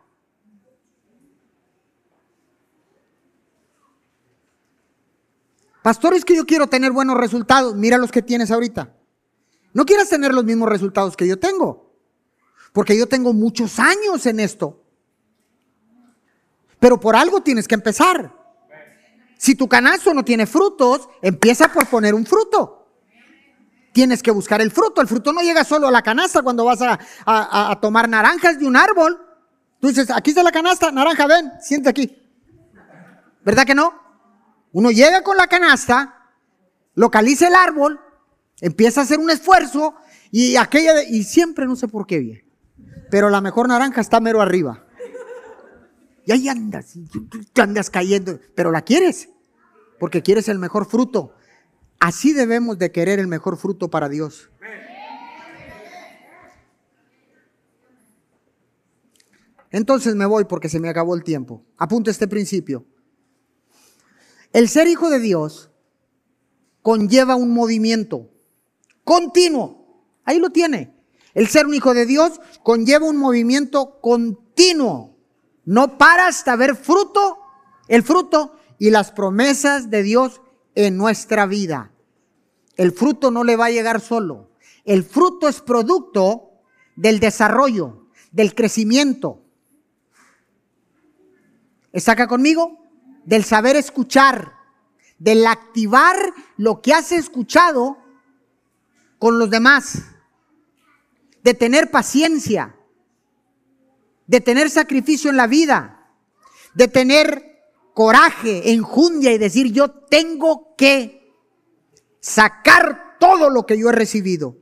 Pastor, 5.84 6.16
es 6.16 6.26
que 6.26 6.36
yo 6.36 6.48
quiero 6.48 6.66
tener 6.66 6.92
buenos 6.92 7.16
resultados. 7.16 7.76
Mira 7.76 8.00
los 8.00 8.12
que 8.12 8.24
tienes 8.24 8.50
ahorita. 8.50 8.95
No 9.76 9.86
quieras 9.86 10.08
tener 10.08 10.34
los 10.34 10.46
mismos 10.46 10.70
resultados 10.70 11.18
que 11.18 11.28
yo 11.28 11.38
tengo. 11.38 11.94
Porque 12.72 12.98
yo 12.98 13.08
tengo 13.08 13.34
muchos 13.34 13.78
años 13.78 14.26
en 14.26 14.40
esto. 14.40 14.82
Pero 16.80 16.98
por 16.98 17.14
algo 17.18 17.42
tienes 17.42 17.68
que 17.68 17.76
empezar. 17.76 18.34
Si 19.38 19.54
tu 19.54 19.68
canasto 19.68 20.14
no 20.14 20.24
tiene 20.24 20.48
frutos, 20.48 21.10
empieza 21.22 21.68
por 21.68 21.88
poner 21.88 22.16
un 22.16 22.26
fruto. 22.26 22.88
Tienes 23.92 24.24
que 24.24 24.32
buscar 24.32 24.62
el 24.62 24.72
fruto. 24.72 25.02
El 25.02 25.10
fruto 25.10 25.34
no 25.34 25.42
llega 25.42 25.66
solo 25.66 25.90
a 25.90 25.92
la 25.92 26.02
canasta 26.02 26.42
cuando 26.42 26.64
vas 26.64 26.80
a, 26.82 26.98
a 27.26 27.78
tomar 27.82 28.08
naranjas 28.08 28.58
de 28.58 28.66
un 28.66 28.78
árbol. 28.78 29.28
Tú 29.82 29.90
dices, 29.90 30.10
aquí 30.10 30.30
está 30.30 30.42
la 30.42 30.54
canasta, 30.54 30.90
naranja, 30.90 31.28
ven, 31.28 31.52
siente 31.60 31.90
aquí. 31.90 32.18
¿Verdad 33.44 33.66
que 33.66 33.76
no? 33.76 33.94
Uno 34.72 34.90
llega 34.90 35.22
con 35.22 35.36
la 35.36 35.48
canasta, 35.48 36.32
localiza 36.94 37.50
el 37.50 37.56
árbol, 37.56 38.00
empieza 38.66 39.02
a 39.02 39.04
hacer 39.04 39.20
un 39.20 39.30
esfuerzo 39.30 39.94
y 40.32 40.56
aquella 40.56 41.04
y 41.04 41.24
siempre 41.24 41.68
no 41.68 41.76
sé 41.76 41.88
por 41.88 42.08
qué 42.08 42.18
bien. 42.18 42.44
Pero 43.12 43.30
la 43.30 43.40
mejor 43.40 43.68
naranja 43.68 44.02
está 44.02 44.20
mero 44.20 44.42
arriba. 44.42 44.88
Y 46.26 46.32
ahí 46.32 46.50
andas, 46.50 46.98
tú 47.12 47.62
andas 47.62 47.92
cayendo, 47.92 48.40
pero 48.56 48.72
la 48.72 48.82
quieres, 48.82 49.30
porque 50.00 50.24
quieres 50.24 50.50
el 50.50 50.58
mejor 50.58 50.88
fruto. 50.88 51.36
Así 52.00 52.34
debemos 52.34 52.80
de 52.80 52.92
querer 52.92 53.20
el 53.20 53.28
mejor 53.28 53.58
fruto 53.58 53.92
para 53.92 54.10
Dios. 54.10 54.50
Entonces 59.70 60.16
me 60.16 60.26
voy 60.26 60.46
porque 60.46 60.70
se 60.70 60.80
me 60.80 60.90
acabó 60.90 61.14
el 61.16 61.24
tiempo. 61.24 61.64
Apunta 61.78 62.10
este 62.10 62.28
principio. 62.28 62.84
El 64.54 64.70
ser 64.70 64.88
hijo 64.88 65.12
de 65.12 65.20
Dios 65.20 65.70
conlleva 66.82 67.36
un 67.36 67.52
movimiento 67.54 68.32
continuo. 69.06 70.04
Ahí 70.26 70.40
lo 70.40 70.50
tiene. 70.50 70.94
El 71.34 71.48
ser 71.48 71.66
un 71.66 71.74
hijo 71.74 71.94
de 71.94 72.06
Dios 72.06 72.42
conlleva 72.62 73.06
un 73.06 73.16
movimiento 73.16 74.02
continuo. 74.02 75.16
No 75.64 75.98
para 75.98 76.28
hasta 76.28 76.58
ver 76.58 76.76
fruto, 76.76 77.38
el 77.88 78.04
fruto 78.04 78.58
y 78.78 78.90
las 78.90 79.12
promesas 79.12 79.90
de 79.90 80.04
Dios 80.04 80.42
en 80.76 80.98
nuestra 80.98 81.46
vida. 81.46 81.94
El 82.76 82.92
fruto 82.92 83.32
no 83.32 83.46
le 83.46 83.56
va 83.56 83.68
a 83.68 83.72
llegar 83.72 84.02
solo. 84.02 84.50
El 84.84 85.06
fruto 85.06 85.48
es 85.48 85.62
producto 85.62 86.52
del 86.98 87.22
desarrollo, 87.22 88.10
del 88.34 88.54
crecimiento. 88.54 89.42
¿Está 91.94 92.12
acá 92.12 92.28
conmigo? 92.28 92.86
del 93.26 93.44
saber 93.44 93.76
escuchar, 93.76 94.54
del 95.18 95.46
activar 95.46 96.16
lo 96.58 96.82
que 96.82 96.94
has 96.94 97.12
escuchado 97.12 97.98
con 99.26 99.40
los 99.40 99.50
demás, 99.50 100.04
de 101.42 101.56
tener 101.56 101.90
paciencia, 101.90 102.76
de 104.28 104.40
tener 104.40 104.70
sacrificio 104.70 105.32
en 105.32 105.38
la 105.38 105.48
vida, 105.48 106.12
de 106.76 106.88
tener 106.88 107.60
coraje, 107.96 108.72
enjundia 108.72 109.34
y 109.34 109.40
decir 109.40 109.72
yo 109.72 109.90
tengo 109.90 110.76
que 110.76 111.34
sacar 112.20 113.18
todo 113.20 113.50
lo 113.50 113.66
que 113.66 113.80
yo 113.80 113.90
he 113.90 113.94
recibido, 113.94 114.58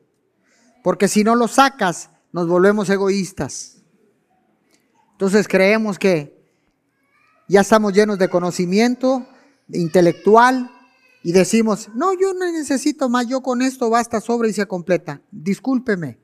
porque 0.81 1.09
si 1.09 1.25
no 1.25 1.35
lo 1.35 1.49
sacas 1.49 2.11
nos 2.31 2.47
volvemos 2.47 2.89
egoístas. 2.89 3.83
Entonces 5.11 5.49
creemos 5.49 5.99
que 5.99 6.41
ya 7.49 7.59
estamos 7.59 7.91
llenos 7.91 8.17
de 8.17 8.29
conocimiento 8.29 9.27
intelectual 9.67 10.71
y 11.23 11.31
decimos, 11.31 11.89
no, 11.95 12.13
yo 12.13 12.33
no 12.33 12.51
necesito 12.51 13.07
más, 13.07 13.27
yo 13.27 13.41
con 13.41 13.61
esto 13.61 13.89
basta, 13.89 14.19
sobra 14.19 14.49
y 14.49 14.53
se 14.53 14.67
completa. 14.67 15.21
Discúlpeme, 15.31 16.19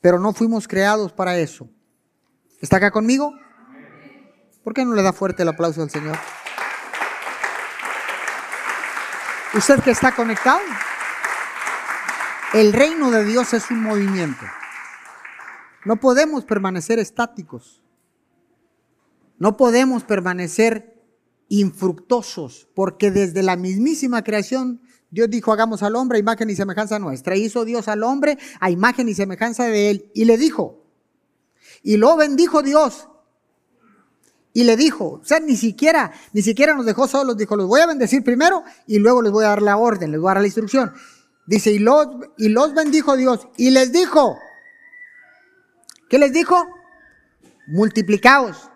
pero 0.00 0.18
no 0.18 0.34
fuimos 0.34 0.66
creados 0.66 1.12
para 1.12 1.38
eso. 1.38 1.70
¿Está 2.60 2.78
acá 2.78 2.90
conmigo? 2.90 3.32
¿Por 4.64 4.74
qué 4.74 4.84
no 4.84 4.94
le 4.94 5.02
da 5.02 5.12
fuerte 5.12 5.42
el 5.42 5.48
aplauso 5.48 5.80
al 5.80 5.90
Señor? 5.90 6.18
¿Usted 9.54 9.80
que 9.80 9.92
está 9.92 10.12
conectado? 10.12 10.60
El 12.52 12.72
reino 12.72 13.12
de 13.12 13.24
Dios 13.24 13.54
es 13.54 13.70
un 13.70 13.80
movimiento. 13.80 14.44
No 15.84 15.96
podemos 15.96 16.44
permanecer 16.44 16.98
estáticos. 16.98 17.82
No 19.38 19.56
podemos 19.56 20.02
permanecer 20.02 20.91
infructuosos, 21.52 22.66
porque 22.74 23.10
desde 23.10 23.42
la 23.42 23.56
mismísima 23.56 24.24
creación 24.24 24.80
Dios 25.10 25.28
dijo, 25.28 25.52
hagamos 25.52 25.82
al 25.82 25.96
hombre 25.96 26.16
a 26.16 26.20
imagen 26.20 26.48
y 26.48 26.56
semejanza 26.56 26.98
nuestra. 26.98 27.36
Hizo 27.36 27.66
Dios 27.66 27.88
al 27.88 28.02
hombre 28.04 28.38
a 28.58 28.70
imagen 28.70 29.06
y 29.10 29.14
semejanza 29.14 29.66
de 29.66 29.90
él. 29.90 30.10
Y 30.14 30.24
le 30.24 30.38
dijo, 30.38 30.82
y 31.82 31.98
lo 31.98 32.16
bendijo 32.16 32.62
Dios. 32.62 33.06
Y 34.54 34.64
le 34.64 34.78
dijo, 34.78 35.20
o 35.20 35.24
sea, 35.24 35.40
ni 35.40 35.56
siquiera, 35.56 36.12
ni 36.32 36.40
siquiera 36.40 36.74
nos 36.74 36.86
dejó 36.86 37.06
solos, 37.06 37.36
dijo, 37.36 37.54
los 37.54 37.66
voy 37.66 37.82
a 37.82 37.86
bendecir 37.86 38.24
primero 38.24 38.64
y 38.86 38.98
luego 38.98 39.20
les 39.20 39.32
voy 39.32 39.44
a 39.44 39.48
dar 39.48 39.60
la 39.60 39.76
orden, 39.76 40.10
les 40.10 40.20
voy 40.20 40.30
a 40.30 40.34
dar 40.34 40.40
la 40.40 40.48
instrucción. 40.48 40.94
Dice, 41.46 41.70
y 41.70 41.78
los, 41.78 42.06
y 42.38 42.48
los 42.48 42.72
bendijo 42.72 43.14
Dios. 43.14 43.46
Y 43.58 43.72
les 43.72 43.92
dijo, 43.92 44.38
¿qué 46.08 46.18
les 46.18 46.32
dijo? 46.32 46.56
Multiplicaos 47.66 48.70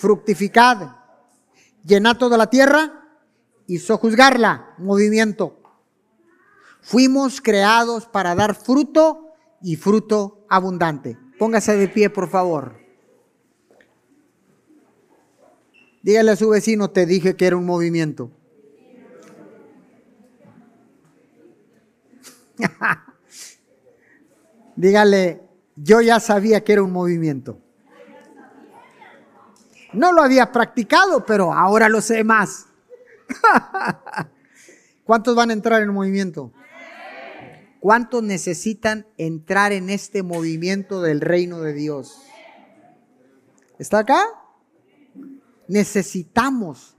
fructificad, 0.00 0.96
llenad 1.84 2.16
toda 2.16 2.36
la 2.36 2.48
tierra 2.48 3.08
y 3.66 3.78
sojuzgarla, 3.78 4.74
movimiento. 4.78 5.58
Fuimos 6.80 7.40
creados 7.40 8.06
para 8.06 8.34
dar 8.34 8.54
fruto 8.54 9.28
y 9.62 9.76
fruto 9.76 10.46
abundante. 10.48 11.18
Póngase 11.38 11.76
de 11.76 11.88
pie, 11.88 12.10
por 12.10 12.28
favor. 12.28 12.80
Dígale 16.02 16.30
a 16.30 16.36
su 16.36 16.48
vecino, 16.48 16.90
te 16.90 17.06
dije 17.06 17.36
que 17.36 17.46
era 17.46 17.56
un 17.56 17.66
movimiento. 17.66 18.30
Dígale, 24.76 25.42
yo 25.76 26.00
ya 26.00 26.20
sabía 26.20 26.64
que 26.64 26.72
era 26.72 26.82
un 26.82 26.92
movimiento. 26.92 27.60
No 29.92 30.12
lo 30.12 30.22
había 30.22 30.52
practicado, 30.52 31.24
pero 31.26 31.52
ahora 31.52 31.88
lo 31.88 32.00
sé 32.00 32.22
más. 32.24 32.66
¿Cuántos 35.04 35.34
van 35.34 35.50
a 35.50 35.52
entrar 35.52 35.80
en 35.80 35.88
el 35.88 35.92
movimiento? 35.92 36.52
¿Cuántos 37.80 38.22
necesitan 38.22 39.06
entrar 39.16 39.72
en 39.72 39.90
este 39.90 40.22
movimiento 40.22 41.02
del 41.02 41.20
reino 41.20 41.60
de 41.60 41.72
Dios? 41.72 42.22
¿Está 43.78 44.00
acá? 44.00 44.22
Necesitamos 45.66 46.96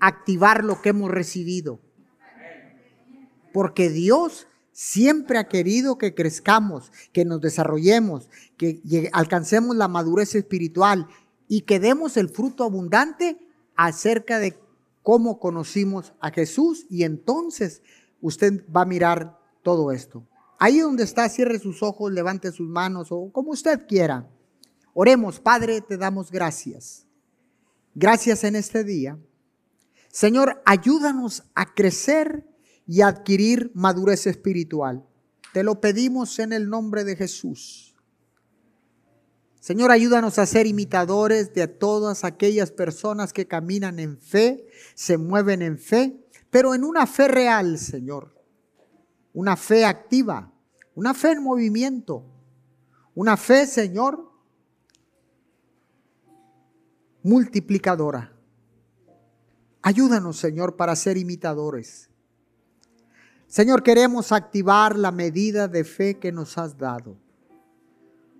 activar 0.00 0.64
lo 0.64 0.80
que 0.80 0.88
hemos 0.88 1.10
recibido. 1.10 1.80
Porque 3.52 3.90
Dios 3.90 4.46
siempre 4.72 5.38
ha 5.38 5.48
querido 5.48 5.98
que 5.98 6.14
crezcamos, 6.14 6.90
que 7.12 7.24
nos 7.24 7.40
desarrollemos, 7.40 8.28
que 8.56 8.80
alcancemos 9.12 9.76
la 9.76 9.86
madurez 9.86 10.34
espiritual 10.34 11.06
y 11.48 11.62
que 11.62 11.80
demos 11.80 12.16
el 12.16 12.28
fruto 12.28 12.64
abundante 12.64 13.38
acerca 13.76 14.38
de 14.38 14.58
cómo 15.02 15.38
conocimos 15.38 16.12
a 16.20 16.30
Jesús 16.30 16.86
y 16.88 17.04
entonces 17.04 17.82
usted 18.20 18.64
va 18.74 18.82
a 18.82 18.86
mirar 18.86 19.38
todo 19.62 19.92
esto. 19.92 20.26
Ahí 20.58 20.78
donde 20.78 21.04
está, 21.04 21.28
cierre 21.28 21.58
sus 21.58 21.82
ojos, 21.82 22.12
levante 22.12 22.52
sus 22.52 22.68
manos 22.68 23.08
o 23.10 23.30
como 23.30 23.50
usted 23.50 23.86
quiera. 23.86 24.28
Oremos, 24.94 25.40
Padre, 25.40 25.80
te 25.80 25.96
damos 25.96 26.30
gracias. 26.30 27.06
Gracias 27.94 28.44
en 28.44 28.56
este 28.56 28.84
día. 28.84 29.18
Señor, 30.08 30.62
ayúdanos 30.64 31.42
a 31.54 31.74
crecer 31.74 32.46
y 32.86 33.02
adquirir 33.02 33.72
madurez 33.74 34.26
espiritual. 34.26 35.04
Te 35.52 35.62
lo 35.62 35.80
pedimos 35.80 36.38
en 36.38 36.52
el 36.52 36.68
nombre 36.68 37.04
de 37.04 37.16
Jesús. 37.16 37.93
Señor, 39.64 39.90
ayúdanos 39.92 40.38
a 40.38 40.44
ser 40.44 40.66
imitadores 40.66 41.54
de 41.54 41.66
todas 41.66 42.22
aquellas 42.24 42.70
personas 42.70 43.32
que 43.32 43.46
caminan 43.46 43.98
en 43.98 44.18
fe, 44.18 44.66
se 44.94 45.16
mueven 45.16 45.62
en 45.62 45.78
fe, 45.78 46.22
pero 46.50 46.74
en 46.74 46.84
una 46.84 47.06
fe 47.06 47.28
real, 47.28 47.78
Señor. 47.78 48.38
Una 49.32 49.56
fe 49.56 49.86
activa, 49.86 50.52
una 50.94 51.14
fe 51.14 51.30
en 51.30 51.42
movimiento, 51.42 52.26
una 53.14 53.38
fe, 53.38 53.66
Señor, 53.66 54.30
multiplicadora. 57.22 58.36
Ayúdanos, 59.80 60.36
Señor, 60.36 60.76
para 60.76 60.94
ser 60.94 61.16
imitadores. 61.16 62.10
Señor, 63.46 63.82
queremos 63.82 64.30
activar 64.30 64.98
la 64.98 65.10
medida 65.10 65.68
de 65.68 65.84
fe 65.84 66.18
que 66.18 66.32
nos 66.32 66.58
has 66.58 66.76
dado. 66.76 67.23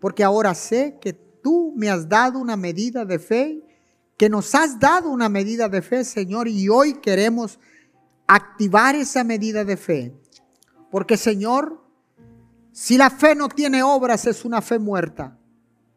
Porque 0.05 0.23
ahora 0.23 0.55
sé 0.55 0.99
que 1.01 1.15
tú 1.15 1.73
me 1.75 1.89
has 1.89 2.07
dado 2.07 2.39
una 2.39 2.59
medida 2.59 3.07
de 3.07 3.19
fe, 3.19 3.65
que 4.19 4.29
nos 4.29 4.55
has 4.55 4.79
dado 4.79 5.09
una 5.09 5.31
medida 5.31 5.67
de 5.71 5.81
fe, 5.81 6.05
Señor, 6.05 6.47
y 6.47 6.69
hoy 6.69 7.01
queremos 7.01 7.59
activar 8.27 8.97
esa 8.97 9.25
medida 9.25 9.65
de 9.65 9.79
fe. 9.79 10.15
Porque, 10.91 11.17
Señor, 11.17 11.83
si 12.71 12.99
la 12.99 13.09
fe 13.09 13.35
no 13.35 13.49
tiene 13.49 13.83
obras, 13.83 14.27
es 14.27 14.45
una 14.45 14.61
fe 14.61 14.79
muerta. 14.79 15.39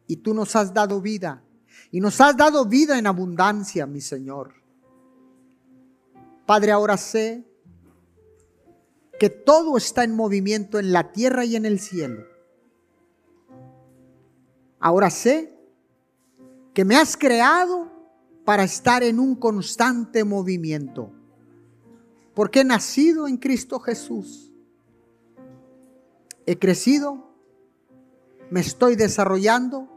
Y 0.06 0.16
tú 0.16 0.32
nos 0.32 0.56
has 0.56 0.72
dado 0.72 1.02
vida. 1.02 1.44
Y 1.90 2.00
nos 2.00 2.18
has 2.22 2.34
dado 2.34 2.64
vida 2.64 2.98
en 2.98 3.06
abundancia, 3.06 3.84
mi 3.84 4.00
Señor. 4.00 4.54
Padre, 6.46 6.72
ahora 6.72 6.96
sé 6.96 7.46
que 9.20 9.28
todo 9.28 9.76
está 9.76 10.02
en 10.02 10.16
movimiento 10.16 10.78
en 10.78 10.94
la 10.94 11.12
tierra 11.12 11.44
y 11.44 11.56
en 11.56 11.66
el 11.66 11.78
cielo. 11.78 12.37
Ahora 14.80 15.10
sé 15.10 15.56
que 16.72 16.84
me 16.84 16.96
has 16.96 17.16
creado 17.16 17.90
para 18.44 18.64
estar 18.64 19.02
en 19.02 19.18
un 19.18 19.34
constante 19.34 20.24
movimiento, 20.24 21.12
porque 22.34 22.60
he 22.60 22.64
nacido 22.64 23.26
en 23.26 23.36
Cristo 23.36 23.80
Jesús. 23.80 24.52
He 26.46 26.58
crecido, 26.58 27.28
me 28.50 28.60
estoy 28.60 28.96
desarrollando, 28.96 29.88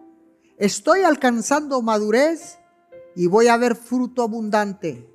estoy 0.58 1.04
alcanzando 1.04 1.82
madurez 1.82 2.60
y 3.16 3.28
voy 3.28 3.48
a 3.48 3.58
ver 3.58 3.76
fruto 3.76 4.24
abundante 4.24 5.08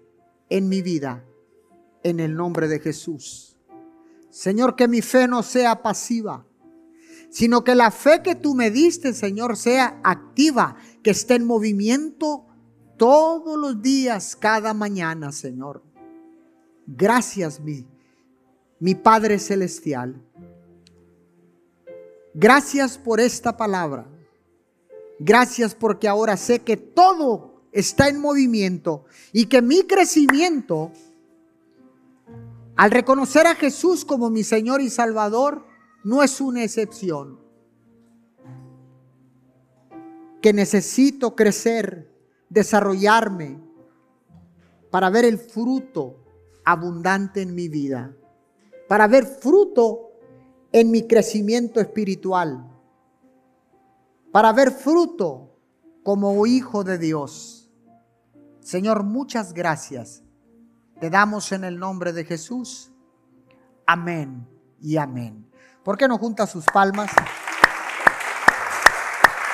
en 0.48 0.68
mi 0.68 0.80
vida, 0.80 1.24
en 2.02 2.20
el 2.20 2.36
nombre 2.36 2.68
de 2.68 2.78
Jesús. 2.78 3.56
Señor, 4.30 4.76
que 4.76 4.86
mi 4.86 5.02
fe 5.02 5.26
no 5.26 5.42
sea 5.42 5.82
pasiva, 5.82 6.45
sino 7.30 7.64
que 7.64 7.74
la 7.74 7.90
fe 7.90 8.22
que 8.22 8.34
tú 8.34 8.54
me 8.54 8.70
diste, 8.70 9.12
Señor, 9.12 9.56
sea 9.56 10.00
activa, 10.04 10.76
que 11.02 11.10
esté 11.10 11.34
en 11.34 11.44
movimiento 11.44 12.46
todos 12.96 13.58
los 13.58 13.82
días, 13.82 14.36
cada 14.36 14.72
mañana, 14.74 15.32
Señor. 15.32 15.82
Gracias, 16.86 17.60
mi, 17.60 18.94
Padre 18.94 19.38
Celestial. 19.38 20.22
Gracias 22.34 22.98
por 22.98 23.20
esta 23.20 23.56
palabra. 23.56 24.06
Gracias 25.18 25.74
porque 25.74 26.08
ahora 26.08 26.36
sé 26.36 26.60
que 26.60 26.76
todo 26.76 27.62
está 27.72 28.08
en 28.08 28.20
movimiento 28.20 29.04
y 29.32 29.46
que 29.46 29.62
mi 29.62 29.82
crecimiento 29.82 30.92
al 32.76 32.90
reconocer 32.90 33.46
a 33.46 33.54
Jesús 33.54 34.04
como 34.04 34.28
mi 34.28 34.44
Señor 34.44 34.82
y 34.82 34.90
Salvador, 34.90 35.64
no 36.06 36.22
es 36.22 36.40
una 36.40 36.62
excepción. 36.62 37.40
Que 40.40 40.52
necesito 40.52 41.34
crecer, 41.34 42.08
desarrollarme 42.48 43.60
para 44.92 45.10
ver 45.10 45.24
el 45.24 45.36
fruto 45.38 46.22
abundante 46.64 47.42
en 47.42 47.56
mi 47.56 47.68
vida, 47.68 48.14
para 48.88 49.08
ver 49.08 49.26
fruto 49.26 50.12
en 50.70 50.92
mi 50.92 51.08
crecimiento 51.08 51.80
espiritual, 51.80 52.70
para 54.30 54.52
ver 54.52 54.70
fruto 54.70 55.58
como 56.04 56.46
hijo 56.46 56.84
de 56.84 56.98
Dios. 56.98 57.68
Señor, 58.60 59.02
muchas 59.02 59.52
gracias 59.52 60.22
te 61.00 61.10
damos 61.10 61.50
en 61.50 61.64
el 61.64 61.78
nombre 61.80 62.12
de 62.12 62.24
Jesús. 62.24 62.92
Amén 63.86 64.46
y 64.80 64.96
amén. 64.96 65.45
¿Por 65.86 65.96
qué 65.96 66.08
no 66.08 66.18
junta 66.18 66.48
sus 66.48 66.64
palmas? 66.64 67.08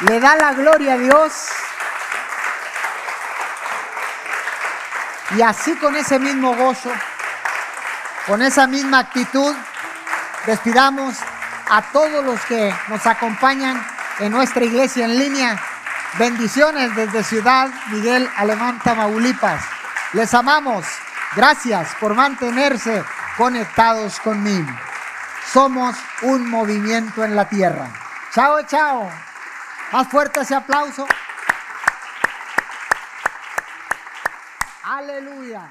Le 0.08 0.18
da 0.18 0.34
la 0.34 0.54
gloria 0.54 0.94
a 0.94 0.96
Dios. 0.96 1.30
Y 5.36 5.42
así 5.42 5.76
con 5.76 5.94
ese 5.94 6.18
mismo 6.18 6.56
gozo, 6.56 6.90
con 8.26 8.40
esa 8.40 8.66
misma 8.66 9.00
actitud, 9.00 9.54
despidamos 10.46 11.16
a 11.68 11.82
todos 11.92 12.24
los 12.24 12.40
que 12.46 12.74
nos 12.88 13.06
acompañan 13.06 13.86
en 14.18 14.32
nuestra 14.32 14.64
iglesia 14.64 15.04
en 15.04 15.18
línea. 15.18 15.62
Bendiciones 16.18 16.96
desde 16.96 17.24
Ciudad 17.24 17.68
Miguel 17.90 18.26
Alemán, 18.38 18.80
Tamaulipas. 18.82 19.62
Les 20.14 20.32
amamos. 20.32 20.86
Gracias 21.36 21.94
por 22.00 22.14
mantenerse 22.14 23.04
conectados 23.36 24.18
conmigo. 24.20 24.72
Somos 25.52 25.94
un 26.22 26.48
movimiento 26.48 27.22
en 27.24 27.36
la 27.36 27.46
tierra. 27.46 27.92
Chao, 28.32 28.62
chao. 28.62 29.10
Más 29.92 30.08
fuerte 30.08 30.40
ese 30.40 30.54
aplauso. 30.54 31.06
Aleluya. 34.82 35.68